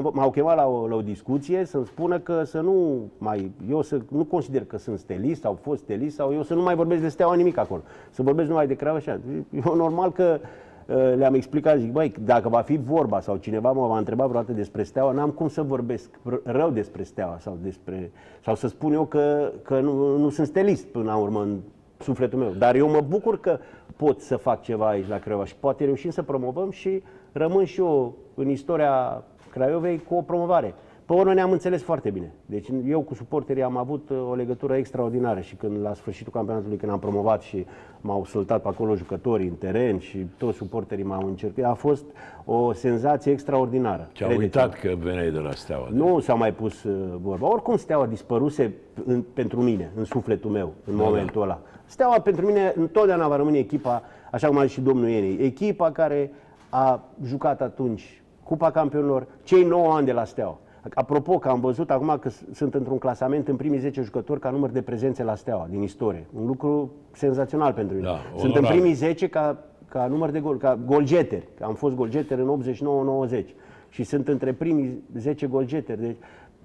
[0.00, 4.00] m-au chemat la o, la o discuție să-mi spună că să nu mai, eu să
[4.08, 7.08] nu consider că sunt stelist sau fost stelist sau eu să nu mai vorbesc de
[7.08, 7.82] steaua nimic acolo.
[8.10, 9.20] Să vorbesc numai de Craiova așa.
[9.66, 10.38] Eu normal că
[10.86, 14.52] uh, le-am explicat, zic, băi, dacă va fi vorba sau cineva mă va întreba vreodată
[14.52, 18.10] despre steaua, n-am cum să vorbesc r- rău despre steaua sau despre,
[18.44, 21.58] sau să spun eu că, că nu, nu sunt stelist până la urmă în
[21.98, 22.50] sufletul meu.
[22.50, 23.58] Dar eu mă bucur că
[23.96, 27.80] pot să fac ceva aici la Craiova și poate reușim să promovăm și rămân și
[27.80, 29.24] eu în istoria
[29.54, 30.74] Craiovei cu o promovare.
[31.06, 32.32] Pe urmă ne-am înțeles foarte bine.
[32.46, 36.76] Deci eu cu suporterii am avut uh, o legătură extraordinară și când la sfârșitul campionatului,
[36.76, 37.66] când am promovat și
[38.00, 42.04] m-au săltat pe acolo jucătorii în teren și toți suporterii m-au încercat, a fost
[42.44, 44.08] o senzație extraordinară.
[44.12, 44.62] Ce-au Credeți-mă.
[44.62, 45.88] uitat că veneai de la Steaua.
[45.90, 47.52] Nu s-a mai pus uh, vorba.
[47.52, 48.74] Oricum Steaua dispăruse
[49.04, 51.60] în, pentru mine, în sufletul meu, în momentul ăla.
[51.84, 55.90] Steaua pentru mine întotdeauna va rămâne echipa, așa cum a zis și domnul Ieni, echipa
[55.90, 56.30] care
[56.68, 60.58] a jucat atunci Cupa Campionilor, cei 9 ani de la Steaua.
[60.94, 64.50] Apropo că am văzut acum că s- sunt într-un clasament în primii 10 jucători ca
[64.50, 66.26] număr de prezențe la Steaua din istorie.
[66.36, 68.06] Un lucru senzațional pentru mine.
[68.08, 68.68] Da, sunt în onorabil.
[68.78, 69.56] primii 10 ca,
[69.88, 71.48] ca număr de gol, ca golgeteri.
[71.62, 73.44] Am fost golgeteri în 89-90
[73.88, 76.00] și sunt între primii 10 golgeteri.
[76.00, 76.16] Deci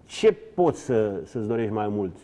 [0.05, 2.15] ce poți să, să-ți dorești mai mult?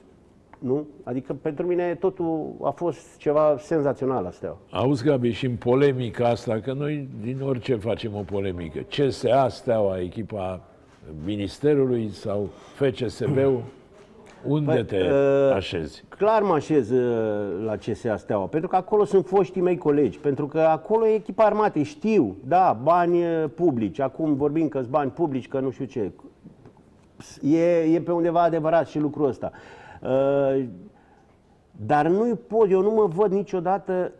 [0.65, 0.87] Nu?
[1.03, 4.57] Adică pentru mine totul a fost ceva senzațional la Steaua.
[4.71, 9.99] Auzi, Gabi, și în polemica asta, că noi din orice facem o polemică, CSA, Steaua,
[9.99, 10.61] echipa
[11.25, 13.61] Ministerului sau FCSB-ul,
[14.47, 16.03] Unde Păi, te uh, așezi?
[16.09, 20.47] Clar mă așez uh, la CSA Steaua, pentru că acolo sunt foștii mei colegi, pentru
[20.47, 25.47] că acolo e echipa armatei, știu, da, bani uh, publici, acum vorbim că bani publici,
[25.47, 26.11] că nu știu ce.
[27.41, 29.51] E, e pe undeva adevărat și lucrul ăsta.
[30.01, 30.65] Uh,
[31.85, 34.11] Dar nu pot, eu nu mă văd niciodată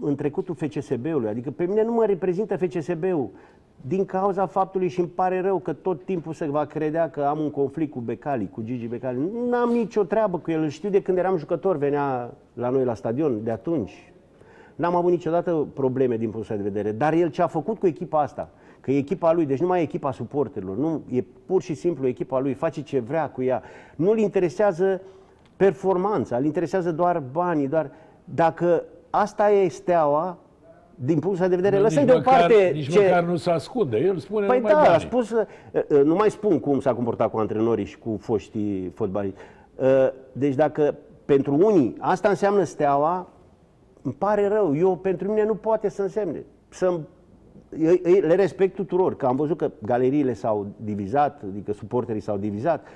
[0.00, 3.30] în trecutul FCSB-ului, adică pe mine nu mă reprezintă FCSB-ul
[3.86, 7.38] din cauza faptului și îmi pare rău că tot timpul se va credea că am
[7.38, 9.18] un conflict cu Becali, cu Gigi Becali.
[9.48, 12.84] Nu am nicio treabă cu el, îl știu de când eram jucător, venea la noi
[12.84, 14.12] la stadion, de atunci.
[14.74, 17.86] N-am avut niciodată probleme din punctul ăsta de vedere, dar el ce a făcut cu
[17.86, 18.50] echipa asta,
[18.84, 22.06] că e echipa lui, deci nu mai e echipa suporterilor, nu, e pur și simplu
[22.06, 23.62] echipa lui, face ce vrea cu ea.
[23.96, 25.00] Nu-l interesează
[25.56, 27.90] performanța, îl interesează doar banii, doar
[28.24, 30.38] dacă asta e steaua,
[30.94, 33.00] din punctul ăsta de vedere, lăsăm nici deoparte măcar, nici ce...
[33.00, 33.96] măcar nu se ascunde.
[33.96, 34.94] El spune Păi numai da, banii.
[34.94, 35.46] a spus, uh,
[35.88, 39.38] uh, nu mai spun cum s-a comportat cu antrenorii și cu foștii fotbaliști.
[39.74, 39.86] Uh,
[40.32, 43.28] Deci dacă pentru unii asta înseamnă steaua,
[44.02, 44.76] îmi pare rău.
[44.76, 46.44] Eu, pentru mine nu poate să însemne.
[46.68, 47.00] Să
[48.20, 52.86] le respect tuturor, că am văzut că galeriile s-au divizat, adică suporterii s-au divizat.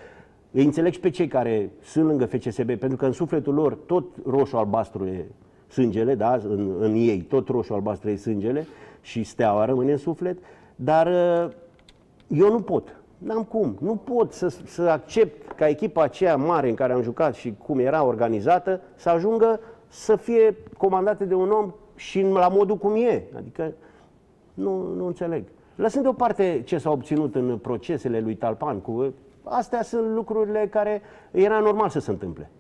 [0.50, 4.04] Îi înțeleg și pe cei care sunt lângă FCSB, pentru că în sufletul lor tot
[4.26, 5.26] roșu-albastru e
[5.68, 6.40] sângele, da?
[6.48, 8.66] în, în ei tot roșu-albastru e sângele
[9.00, 10.38] și steaua rămâne în suflet,
[10.76, 11.52] dar uh,
[12.28, 12.96] eu nu pot.
[13.18, 13.76] N-am cum.
[13.80, 17.78] Nu pot să, să accept ca echipa aceea mare în care am jucat și cum
[17.78, 23.22] era organizată să ajungă să fie comandate de un om și la modul cum e.
[23.36, 23.72] Adică
[24.58, 25.44] nu, nu înțeleg.
[25.74, 31.58] Lăsând deoparte ce s-a obținut în procesele lui Talpan, cu, astea sunt lucrurile care era
[31.58, 32.50] normal să se întâmple.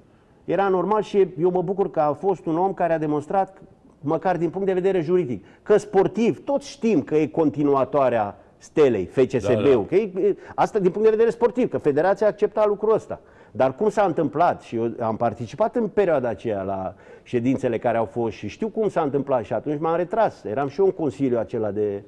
[0.44, 3.62] Era normal și eu mă bucur că a fost un om care a demonstrat,
[4.00, 9.62] măcar din punct de vedere juridic, că sportiv, toți știm că e continuatoarea stelei, FCSB-ul.
[9.62, 9.84] Da, da.
[9.88, 13.20] Că e, asta din punct de vedere sportiv, că federația a acceptat lucrul ăsta.
[13.58, 18.04] Dar cum s-a întâmplat și eu am participat în perioada aceea la ședințele care au
[18.04, 20.44] fost și știu cum s-a întâmplat și atunci m-am retras.
[20.44, 22.02] Eram și eu în consiliu acela de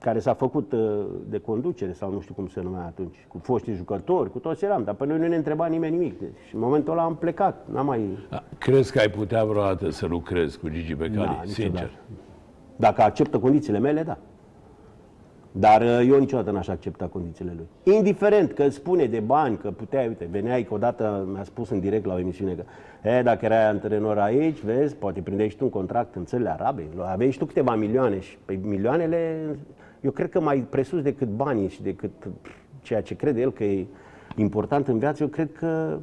[0.00, 3.74] care s-a făcut uh, de conducere sau nu știu cum se numea atunci, cu foștii
[3.74, 6.18] jucători, cu toți eram, dar pe noi nu ne întreba nimeni nimic.
[6.18, 8.18] Deci, în momentul ăla am plecat, n-am mai...
[8.30, 8.42] Da.
[8.58, 11.16] Crezi că ai putea vreodată să lucrezi cu Gigi Becali?
[11.16, 11.64] Da, Sincer.
[11.64, 11.98] niciodată.
[12.76, 14.18] Dacă acceptă condițiile mele, da.
[15.58, 17.94] Dar uh, eu niciodată n-aș accepta condițiile lui.
[17.94, 21.80] Indiferent că îți spune de bani, că puteai, uite, veneai că odată mi-a spus în
[21.80, 22.62] direct la o emisiune că
[23.08, 26.86] e, dacă erai antrenor aici, vezi, poate prindeai și tu un contract în țările arabe,
[26.98, 29.40] aveai și tu câteva milioane și pe milioanele,
[30.00, 32.10] eu cred că mai presus decât banii și decât
[32.82, 33.86] ceea ce crede el că e
[34.36, 35.98] important în viață, eu cred că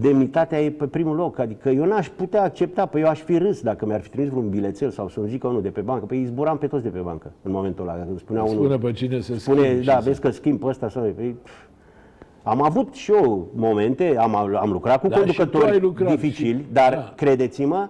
[0.00, 1.38] demnitatea e pe primul loc.
[1.38, 4.48] Adică eu n-aș putea accepta, păi eu aș fi râs dacă mi-ar fi trimis vreun
[4.48, 6.04] bilețel sau să-mi zică unul de pe bancă.
[6.04, 8.04] Păi îi zburam pe toți de pe bancă în momentul ăla.
[8.04, 10.66] Când spunea unul, Spune pe cine să spune, schimbi da, și vezi că schimb pe
[10.66, 11.02] ăsta sau...
[11.02, 11.52] Păi, pf,
[12.42, 16.08] am avut și eu momente, am, am lucrat cu Da, și tu ai conducători lucrat
[16.14, 17.12] dificili, și- dar da.
[17.16, 17.88] credeți-mă,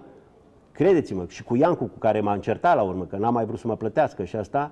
[0.71, 3.67] credeți-mă, și cu Iancu, cu care m-a încertat la urmă, că n-am mai vrut să
[3.67, 4.71] mă plătească și asta,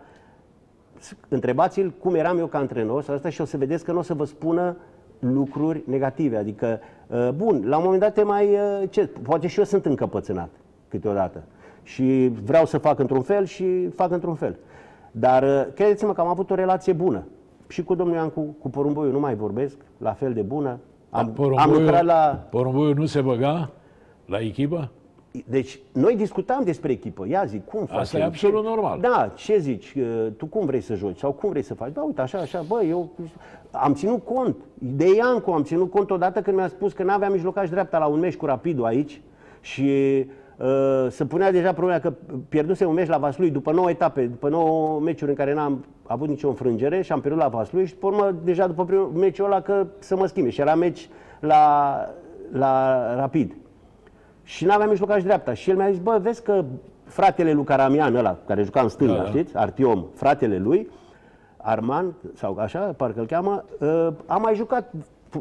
[1.28, 4.02] întrebați-l cum eram eu ca antrenor sau asta și o să vedeți că nu o
[4.02, 4.76] să vă spună
[5.22, 6.38] lucruri negative.
[6.38, 9.86] Adică, uh, bun, la un moment dat te mai, uh, ce, poate și eu sunt
[9.86, 10.50] încăpățânat
[10.88, 11.44] câteodată
[11.84, 14.56] și vreau să fac într-un fel și fac într-un fel.
[15.12, 17.24] Dar uh, credeți-mă că am avut o relație bună.
[17.68, 20.80] Și cu domnul Iancu, cu Porumboiu nu mai vorbesc, la fel de bună.
[21.10, 22.48] Am, am lucrat la...
[22.50, 23.70] Porumboiu nu se băga
[24.26, 24.92] la echipă?
[25.46, 27.28] Deci, noi discutam despre echipă.
[27.28, 27.98] Ia zic, cum facem?
[27.98, 29.00] Asta e absolut ce, normal.
[29.00, 29.94] Da, ce zici?
[29.98, 31.18] Uh, Tu cum vrei să joci?
[31.18, 31.92] Sau cum vrei să faci?
[31.94, 33.10] Da, uite, așa, așa, bă, eu
[33.72, 34.56] am ținut cont.
[34.74, 38.20] De Iancu am ținut cont odată când mi-a spus că n-avea mijlocaș dreapta la un
[38.20, 39.22] meci cu Rapidul aici
[39.62, 40.26] și
[40.58, 42.14] uh, se punea deja problema că
[42.50, 46.28] pierduse un meci la Vaslui după 9 etape, după 9 meciuri în care n-am avut
[46.28, 49.62] nicio înfrângere și am pierdut la Vaslui și după urmă, deja după primul meciul ăla
[49.62, 50.50] că să mă schimbe.
[50.50, 51.10] Și era meci
[51.40, 51.96] la,
[52.52, 53.56] la Rapid.
[54.44, 55.54] Și n-aveam mijlocaș dreapta.
[55.54, 56.64] Și el mi-a zis, bă, vezi că
[57.04, 59.30] fratele lui Caramian ăla, care juca în stânga, Da, da, da.
[59.30, 59.58] știți?
[59.58, 60.90] Artiom, fratele lui,
[61.58, 64.92] Arman, sau așa, parcă îl cheamă, uh, a mai jucat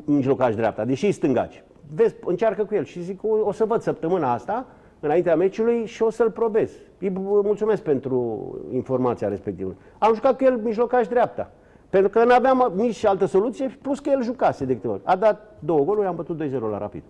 [0.05, 1.65] mijlocaș dreapta, deși e stângaci.
[1.95, 4.67] Vezi, încearcă cu el și zic, o, o să văd săptămâna asta,
[5.01, 6.71] înaintea meciului și o să-l probez.
[6.99, 7.11] Îi
[7.45, 8.39] mulțumesc pentru
[8.73, 9.75] informația respectivă.
[9.99, 11.51] Am jucat cu el mijlocaș dreapta.
[11.91, 15.01] Pentru că nu aveam nici altă soluție, plus că el jucase de câte ori.
[15.05, 17.03] A dat două goluri, am bătut 2-0 la rapid.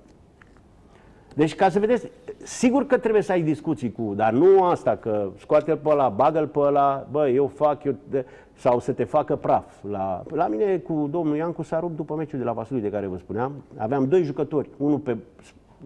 [1.35, 2.11] Deci, ca să vedeți,
[2.43, 6.47] sigur că trebuie să ai discuții cu, dar nu asta, că scoate-l pe ăla, bagă-l
[6.47, 8.25] pe ăla, bă, eu fac, eu, de,
[8.55, 9.85] sau să te facă praf.
[9.91, 13.07] La, la mine cu domnul Iancu s-a rupt după meciul de la Vaslui de care
[13.07, 13.53] vă spuneam.
[13.77, 15.17] Aveam doi jucători, unul, pe,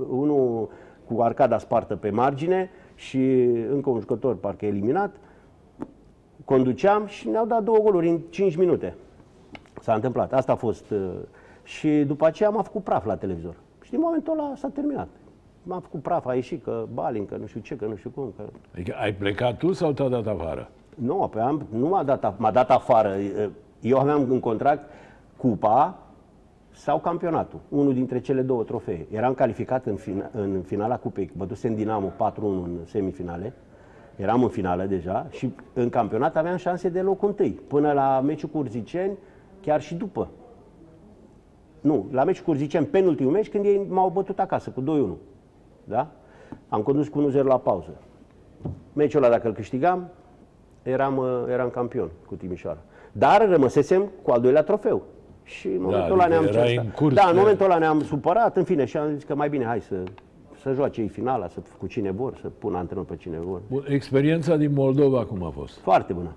[0.09, 0.69] unul
[1.05, 3.19] cu arcada spartă pe margine și
[3.71, 5.15] încă un jucător parcă eliminat.
[6.45, 8.95] Conduceam și ne-au dat două goluri în 5 minute.
[9.81, 10.33] S-a întâmplat.
[10.33, 11.11] Asta a fost uh,
[11.63, 13.55] Și după aceea m-a făcut praf la televizor.
[13.83, 15.09] Și din momentul ăla s-a terminat.
[15.67, 18.33] M-a făcut praf, a ieșit că Balin, că nu știu ce, că nu știu cum.
[18.37, 18.43] Că...
[18.75, 20.71] Adică ai plecat tu sau te-a dat afară?
[20.95, 23.15] Nu, pe am, nu m-a dat, af- m-a dat afară.
[23.81, 24.91] Eu aveam în contract
[25.37, 25.99] cupa
[26.71, 29.07] sau campionatul, unul dintre cele două trofee.
[29.11, 32.11] Eram calificat în, fina, în finala cupei, bădusem Dinamo 4-1
[32.41, 33.53] în semifinale,
[34.17, 38.49] eram în finală deja și în campionat aveam șanse de locul întâi, până la meciul
[38.49, 39.17] cu Urziceni,
[39.61, 40.29] chiar și după.
[41.81, 45.34] Nu, la meciul cu Urziceni, penultimul meci, când ei m-au bătut acasă cu 2-1.
[45.85, 46.07] Da?
[46.69, 47.91] Am condus cu 1-0 la pauză.
[48.93, 50.09] Meciul ăla, dacă îl câștigam,
[50.83, 52.79] eram, uh, eram campion cu Timișoara.
[53.13, 55.03] Dar rămăsesem cu al doilea trofeu.
[55.43, 56.85] Și în momentul ăla adică ne-am erai certat.
[56.85, 59.35] în curs Da, în de- momentul ăla ne-am supărat, în fine, și am zis că
[59.35, 59.95] mai bine hai să,
[60.61, 63.61] să joace ei finala, să, cu cine vor, să pună antrenor pe cine vor.
[63.71, 65.79] Bun, experiența din Moldova cum a fost?
[65.81, 66.33] Foarte bună.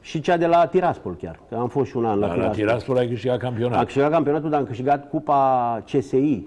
[0.00, 2.36] Și cea de la Tiraspol chiar, că am fost și un an la, La, la
[2.40, 2.64] Tiraspol.
[2.66, 3.84] Tiraspol ai câștigat Am campionat.
[3.84, 6.46] câștigat campionatul, dar am câștigat cupa CSI,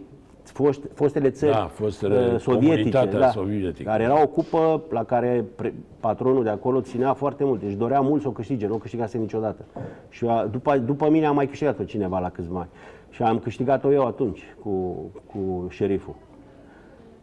[0.52, 3.90] fost, fostele țări Da, fostele uh, sovietice, comunitatea da, sovietică.
[3.90, 8.02] care era o cupă la care pre, patronul de acolo ținea foarte mult, deci dorea
[8.02, 9.66] mult să o câștige, nu o câștigase niciodată.
[10.10, 12.70] Și a, după, după mine a mai câștigat-o cineva la câțiva ani.
[13.10, 14.96] Și am câștigat-o eu atunci cu,
[15.32, 16.16] cu șeriful.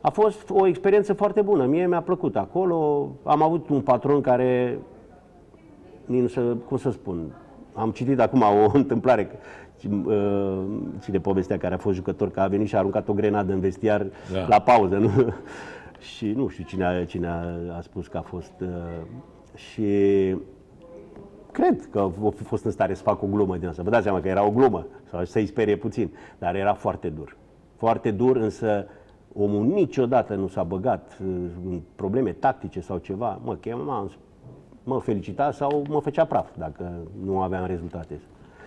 [0.00, 4.78] A fost o experiență foarte bună, mie mi-a plăcut acolo, am avut un patron care
[6.06, 7.32] nici nu să, cum să spun,
[7.74, 9.69] am citit acum o întâmplare, că, uh,
[11.02, 13.60] cine povestea care a fost jucător, că a venit și a aruncat o grenadă în
[13.60, 14.46] vestiar Da.
[14.48, 15.10] la pauză, nu?
[16.14, 18.52] și nu știu cine a, cine a, a spus că a fost.
[18.60, 18.68] Uh,
[19.54, 19.86] și
[21.52, 23.82] cred că a fi fost în stare să facă o glumă din asta.
[23.82, 27.36] Vă dați seama că era o glumă, sau să-i sperie puțin, dar era foarte dur.
[27.76, 28.86] Foarte dur, însă
[29.32, 31.26] omul niciodată nu s-a băgat uh,
[31.64, 33.40] în probleme tactice sau ceva.
[33.44, 34.10] Mă chema,
[34.84, 36.92] mă felicita sau mă făcea praf dacă
[37.24, 38.20] nu aveam rezultate.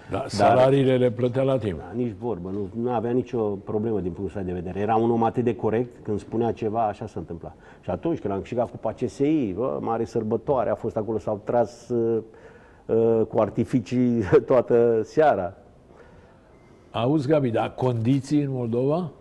[0.10, 1.78] Da, salariile le plătea la timp.
[1.80, 4.80] Da, nici vorbă, nu, nu avea nicio problemă din punctul ăsta de vedere.
[4.80, 7.54] Era un om atât de corect, când spunea ceva, așa se întâmpla.
[7.82, 11.90] Și atunci când am câștigat cupa CSI, bă, mare sărbătoare, a fost acolo, s-au tras
[11.90, 12.22] uh,
[12.86, 15.54] uh, cu artificii toată seara.
[16.92, 19.12] Auzi, Gabi, dar condiții în Moldova?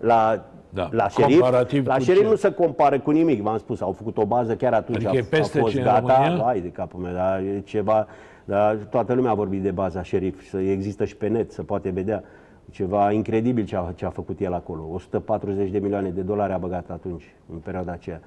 [0.00, 2.28] La, Da, la șerif, comparativ la cu șerif ce?
[2.28, 5.16] nu se compară cu nimic, v-am spus, au făcut o bază chiar atunci, Adică a,
[5.16, 6.44] e peste a fost ce în gata, România?
[6.44, 8.06] hai de capul meu, dar e ceva,
[8.50, 11.90] dar toată lumea a vorbit de baza șerif, să există și pe net, să poate
[11.90, 12.22] vedea.
[12.70, 14.86] Ceva incredibil ce a, ce a făcut el acolo.
[14.92, 18.20] 140 de milioane de dolari a băgat atunci, în perioada aceea.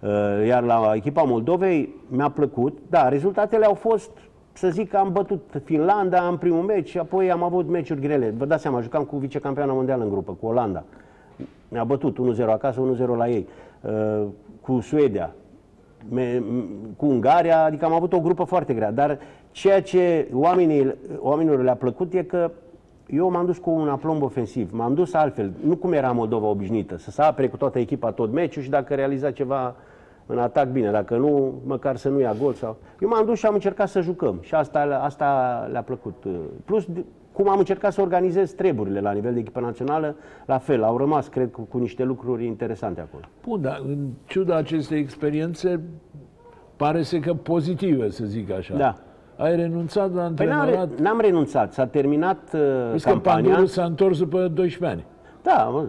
[0.00, 4.10] Uh, Iar la echipa Moldovei mi-a plăcut, da, rezultatele au fost,
[4.52, 8.34] să zic că am bătut Finlanda în primul meci, și apoi am avut meciuri grele.
[8.36, 10.84] Vă dați seama, jucam cu vicecampioana mondială în grupă, cu Olanda.
[11.68, 13.48] Ne-a bătut 1-0 acasă, 1-0 la ei.
[13.80, 14.26] Uh,
[14.60, 15.34] Cu Suedia,
[16.08, 18.92] me, m- cu Ungaria, adică am avut o grupă foarte grea.
[18.92, 19.18] Dar
[19.54, 22.50] ceea ce oamenii, oamenilor le-a plăcut e că
[23.06, 26.98] eu m-am dus cu un aplomb ofensiv, m-am dus altfel, nu cum era Moldova obișnuită,
[26.98, 29.74] să se apere cu toată echipa tot meciul și dacă realiza ceva
[30.26, 32.76] în atac, bine, dacă nu, măcar să nu ia gol sau...
[33.00, 35.26] Eu m-am dus și am încercat să jucăm și asta, asta
[35.72, 36.24] le-a plăcut.
[36.64, 40.82] Plus, de- cum am încercat să organizez treburile la nivel de echipă națională, la fel,
[40.82, 43.24] au rămas, cred, cu, cu niște lucruri interesante acolo.
[43.46, 45.80] Bun, dar în ciuda acestei experiențe,
[46.76, 48.76] pare să că pozitive, să zic așa.
[48.76, 48.94] Da.
[49.36, 50.88] Ai renunțat la Păi n-am, antrenorat?
[50.96, 52.60] re- n-am renunțat, s-a terminat uh,
[52.90, 53.42] Vezi că campania.
[53.50, 55.04] Panduru s-a întors după 12 ani.
[55.42, 55.84] Da, mă.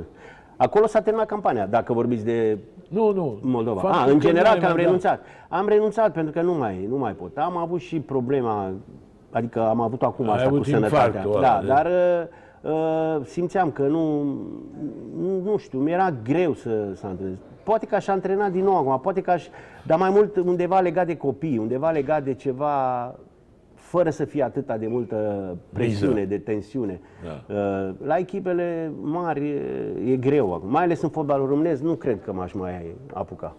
[0.58, 2.58] acolo s-a terminat campania, dacă vorbiți de
[2.90, 3.38] Nu, nu.
[3.42, 3.80] Moldova.
[3.80, 4.84] Faptul A, în că general n-ai că am mai dat.
[4.86, 5.20] renunțat.
[5.50, 7.38] Am renunțat pentru că nu mai, nu mai pot.
[7.38, 8.72] Am avut și problema,
[9.32, 11.06] adică am avut acum Ai asta avut cu sănătatea.
[11.06, 11.86] infarctul Da, ăla, de- dar
[12.66, 14.22] uh, uh, simțeam că nu,
[15.22, 17.36] nu, nu știu, mi-era greu să, să antrenez.
[17.64, 19.48] Poate că aș antrena din nou acum, poate că aș,
[19.86, 23.06] dar mai mult undeva legat de copii, undeva legat de ceva
[23.86, 25.18] fără să fie atâta de multă
[25.74, 26.26] presiune, Miză.
[26.28, 27.00] de tensiune.
[27.24, 27.54] Da.
[27.56, 32.22] Uh, La echipele mari e, e greu acum, mai ales în fotbalul românesc, nu cred
[32.22, 33.56] că m-aș mai apuca.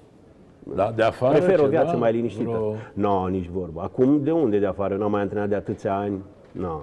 [0.75, 1.69] Da, de afară Prefer o ceva?
[1.69, 2.49] viață mai liniștită.
[2.51, 3.81] Vreo- Nu, no, nici vorbă.
[3.83, 4.97] Acum, de unde de afară?
[4.97, 6.19] N-am mai antrenat de atâția ani.
[6.53, 6.79] No.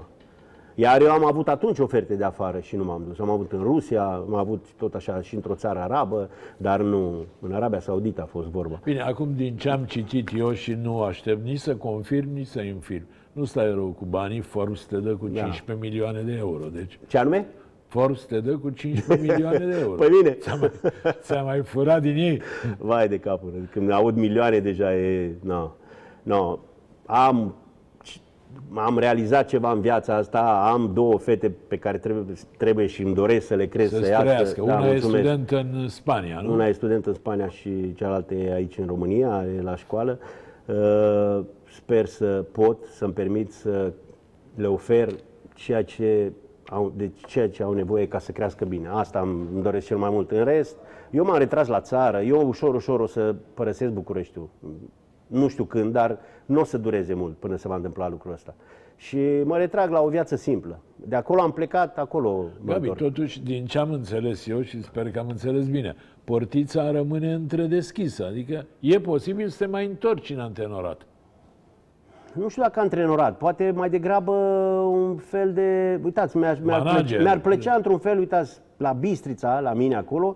[0.76, 3.20] Iar eu am avut atunci oferte de afară și nu m-am dus.
[3.20, 7.26] Am avut în Rusia, am avut tot așa și într-o țară arabă, dar nu.
[7.42, 8.80] În Arabia Saudită a fost vorba.
[8.84, 12.62] Bine, acum din ce am citit eu și nu aștept nici să confirm, nici să
[12.62, 13.06] infirm.
[13.34, 15.42] Nu stai rău cu banii, Forbes te dă cu Da.
[15.42, 16.64] 15 milioane de euro.
[16.74, 17.48] Deci Ce anume?
[17.88, 19.96] Forbes te dă cu 15 milioane de euro.
[19.96, 20.32] Păi bine.
[20.42, 20.72] Ți-a mai,
[21.22, 22.42] ți-a mai furat din ei?
[22.78, 23.52] Vai de capul.
[23.72, 25.32] Când aud milioane deja e...
[25.42, 25.72] No.
[26.24, 26.58] No.
[27.06, 27.56] Am,
[28.74, 33.14] am realizat ceva în viața asta, am două fete pe care trebuie, trebuie și îmi
[33.14, 34.24] doresc să le cresc, Să-ți să iasă.
[34.24, 34.62] trăiască.
[34.62, 35.24] Una e mulțumesc.
[35.24, 36.52] student în Spania, nu?
[36.54, 40.20] Una e student în Spania și cealaltă e aici în România, e la școală.
[40.66, 41.40] Uh,
[41.74, 43.94] Sper să pot, să-mi permit să
[44.56, 45.10] le ofer
[45.56, 46.32] ceea ce
[46.66, 48.88] au, de ceea ce au nevoie ca să crească bine.
[48.88, 50.32] Asta îmi îmi doresc cel mai mult.
[50.32, 50.78] În rest,
[51.12, 54.50] eu m-am retras la țară, eu ușor, ușor o să părăsesc Bucureștiul.
[55.28, 58.56] Nu știu când, dar nu o să dureze mult până se va întâmpla lucrul ăsta.
[58.96, 60.80] Și mă retrag la o viață simplă.
[60.96, 62.30] De acolo am plecat, acolo
[62.62, 63.14] mă Gabi, întorc.
[63.14, 68.26] totuși, din ce am înțeles eu și sper că am înțeles bine, portița rămâne întredeschisă,
[68.26, 71.06] adică e posibil să te mai întorci în antenorat.
[72.34, 74.32] Nu știu dacă antrenorat, poate mai degrabă
[74.92, 76.00] un fel de...
[76.04, 77.02] Uitați, mi-ar, mi-ar, Manager.
[77.06, 80.36] plăcea, mi-ar plăcea într-un fel, uitați, la Bistrița, la mine acolo,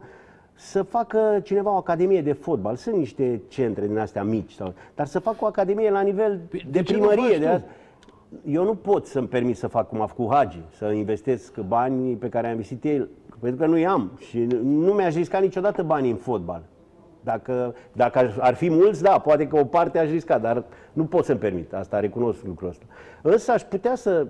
[0.53, 2.75] să facă cineva o academie de fotbal.
[2.75, 6.59] Sunt niște centre din astea mici, sau, dar să facă o academie la nivel Păi,
[6.71, 7.29] de de, ce nu primărie.
[7.29, 7.51] faci De tu?
[7.51, 7.61] a-
[8.45, 12.29] eu nu pot să-mi permit să fac cum a făcut Hagi, să investesc banii pe
[12.29, 16.17] care am investit el, pentru că nu i-am și nu mi-aș risca niciodată banii în
[16.17, 16.61] fotbal.
[17.27, 20.63] Dacă, dacă ar- ar fi mulți, da, poate că o parte aș risca, dar
[20.93, 21.73] nu pot să-mi permit.
[21.73, 22.85] Asta recunosc lucrul ăsta.
[23.21, 24.27] Însă aș putea să,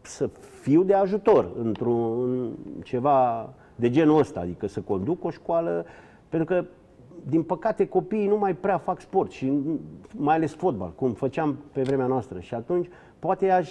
[0.00, 0.28] să
[0.60, 2.50] fiu de ajutor într-un
[2.84, 5.86] ceva de genul ăsta, adică să conduc o școală,
[6.28, 6.64] pentru că
[7.28, 9.52] din păcate copiii nu mai prea fac sport și
[10.16, 12.38] mai ales fotbal, cum făceam pe vremea noastră.
[12.40, 12.88] Și atunci
[13.18, 13.70] poate aș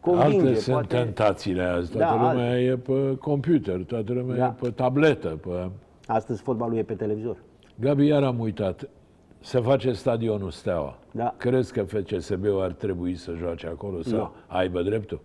[0.00, 0.46] convinge.
[0.46, 0.96] Alte sunt poate...
[0.96, 1.90] tentațiile azi.
[1.90, 4.46] Toată Da, lumea e pe computer, toată lumea Da.
[4.46, 5.28] e pe tabletă.
[5.28, 5.70] Pe...
[6.06, 7.36] Astăzi fotbalul e pe televizor.
[7.80, 8.88] Gabi, iar am uitat.
[9.40, 10.98] Se face stadionul Steaua.
[11.10, 11.34] Da.
[11.36, 14.30] Crezi că FCSB-ul ar trebui să joace acolo, să Nu.
[14.46, 15.20] aibă dreptul?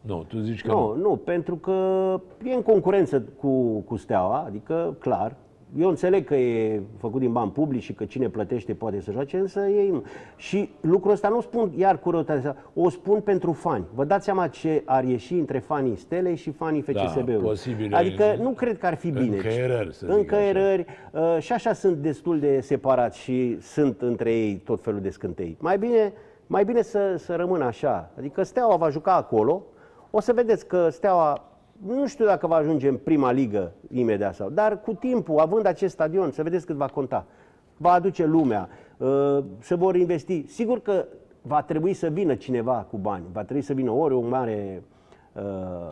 [0.00, 0.94] Nu, tu zici că nu.
[0.94, 1.72] Nu, nu, pentru că
[2.44, 5.36] e în concurență cu, cu Steaua, adică clar.
[5.78, 9.36] Eu înțeleg că e făcut din bani publici și că cine plătește poate să joace,
[9.38, 10.02] însă ei nu.
[10.36, 13.84] Și lucrul ăsta nu spun iar cu răutate, o spun pentru fani.
[13.94, 17.34] Vă dați seama ce ar ieși între fanii Stelei și fanii FCSB-ului.
[17.34, 19.36] Da, posibile- Adică nu cred că ar fi bine.
[19.36, 24.54] Încăierări, să zic Încăierări, uh, și așa sunt destul de separați și sunt între ei
[24.56, 25.56] tot felul de scântei.
[25.60, 26.12] Mai bine,
[26.46, 28.10] mai bine să, să rămână așa.
[28.18, 29.62] Adică Steaua va juca acolo,
[30.10, 31.44] o să vedeți că Steaua,
[31.86, 35.92] nu știu dacă va ajunge în prima ligă imediat sau, dar cu timpul, având acest
[35.94, 37.26] stadion, să vedeți cât va conta.
[37.76, 40.46] Va aduce lumea, uh, se vor investi.
[40.48, 41.04] Sigur că
[41.42, 44.82] va trebui să vină cineva cu bani, va trebui să vină ori un mare
[45.32, 45.42] uh,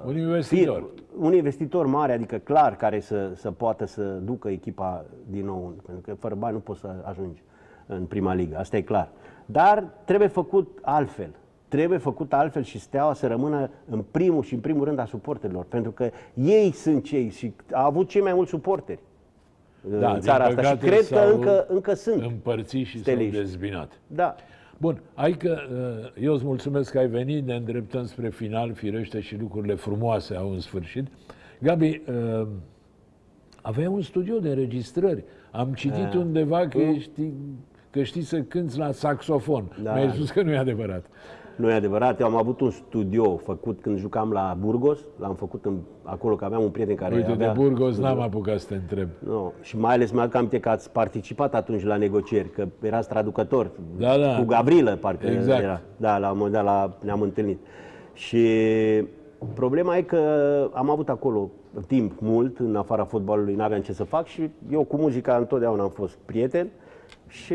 [0.07, 0.83] Un investitor.
[0.83, 5.67] fir- un investitor mare, adică clar, care să, să poată să ducă echipa din nou,
[5.67, 7.43] în- pentru că fără bani nu poți să ajungi
[7.87, 9.09] în prima ligă, asta e clar.
[9.47, 11.31] Dar trebuie făcut altfel.
[11.73, 15.65] Trebuie făcut altfel și Steaua să rămână în primul și în primul rând a suporterilor,
[15.65, 19.01] pentru că ei sunt cei și au avut cei mai mulți suporteri
[19.81, 22.23] Da, în din țara asta și păcate cred că s-au încă, încă sunt.
[22.23, 23.37] Împărțit și s-au Steliști.
[23.37, 23.93] dezbinat.
[24.07, 24.35] Da.
[24.79, 25.59] Bun, hai că
[26.15, 30.35] uh, eu îți mulțumesc că ai venit, ne îndreptăm spre final, firește și lucrurile frumoase
[30.35, 31.07] au un sfârșit.
[31.59, 32.47] Gabi, uh,
[33.63, 35.25] aveai un studio de înregistrări.
[35.51, 37.23] Am citit undeva că, ești,
[37.91, 39.77] că știi să cânți la saxofon.
[39.83, 39.95] Da.
[39.95, 41.05] Mi-ai spus că nu e adevărat.
[41.63, 45.65] Nu e adevărat, eu am avut un studio făcut când jucam la Burgos, l-am făcut
[45.65, 47.53] în, acolo că aveam un prieten care Uite, avea...
[47.53, 49.09] de Burgos n-am apucat să te întreb.
[49.19, 53.71] Nu, și mai ales mi-aduc aminte că ați participat atunci la negocieri, că erați traducător.
[53.99, 54.37] Da, da.
[54.37, 55.63] Cu Gavrilă, parcă Exact.
[55.63, 55.81] era.
[55.97, 57.59] Da, la un moment dat la, ne-am întâlnit.
[58.13, 58.47] Și
[59.55, 60.21] problema e că
[60.73, 61.51] am avut acolo
[61.87, 65.91] timp mult, în afara fotbalului, n-aveam ce să fac și eu cu muzica întotdeauna am
[65.91, 66.69] fost prieten
[67.33, 67.55] și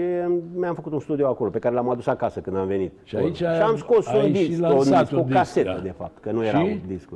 [0.54, 2.92] mi-am făcut un studio acolo, pe care l-am adus acasă când am venit.
[3.04, 5.36] Și aici și am scos ai un și disc, lansat un disc, un o disc,
[5.38, 5.82] casetă, da.
[5.82, 6.48] de fapt, că nu Și?
[6.48, 7.10] era un disc.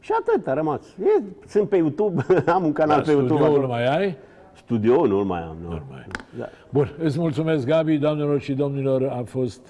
[0.00, 0.80] Și atât a rămas.
[1.02, 3.34] E, sunt pe YouTube, am un canal Dar pe YouTube.
[3.34, 3.72] studioul acolo.
[3.72, 4.16] mai ai?
[4.52, 5.68] Studio nu mai am, nu.
[5.68, 6.06] Nu mai ai.
[6.38, 6.48] Da.
[6.68, 9.60] Bun, îți mulțumesc, Gabi, doamnelor și domnilor, a fost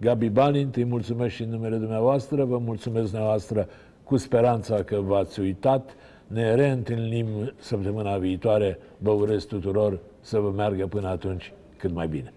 [0.00, 3.68] Gabi Balint, îi mulțumesc și în numele dumneavoastră, vă mulțumesc dumneavoastră
[4.04, 5.94] cu speranța că v-ați uitat.
[6.26, 7.26] Ne reîntâlnim
[7.58, 12.32] săptămâna viitoare, vă urez tuturor să vă meargă până atunci cât mai bine.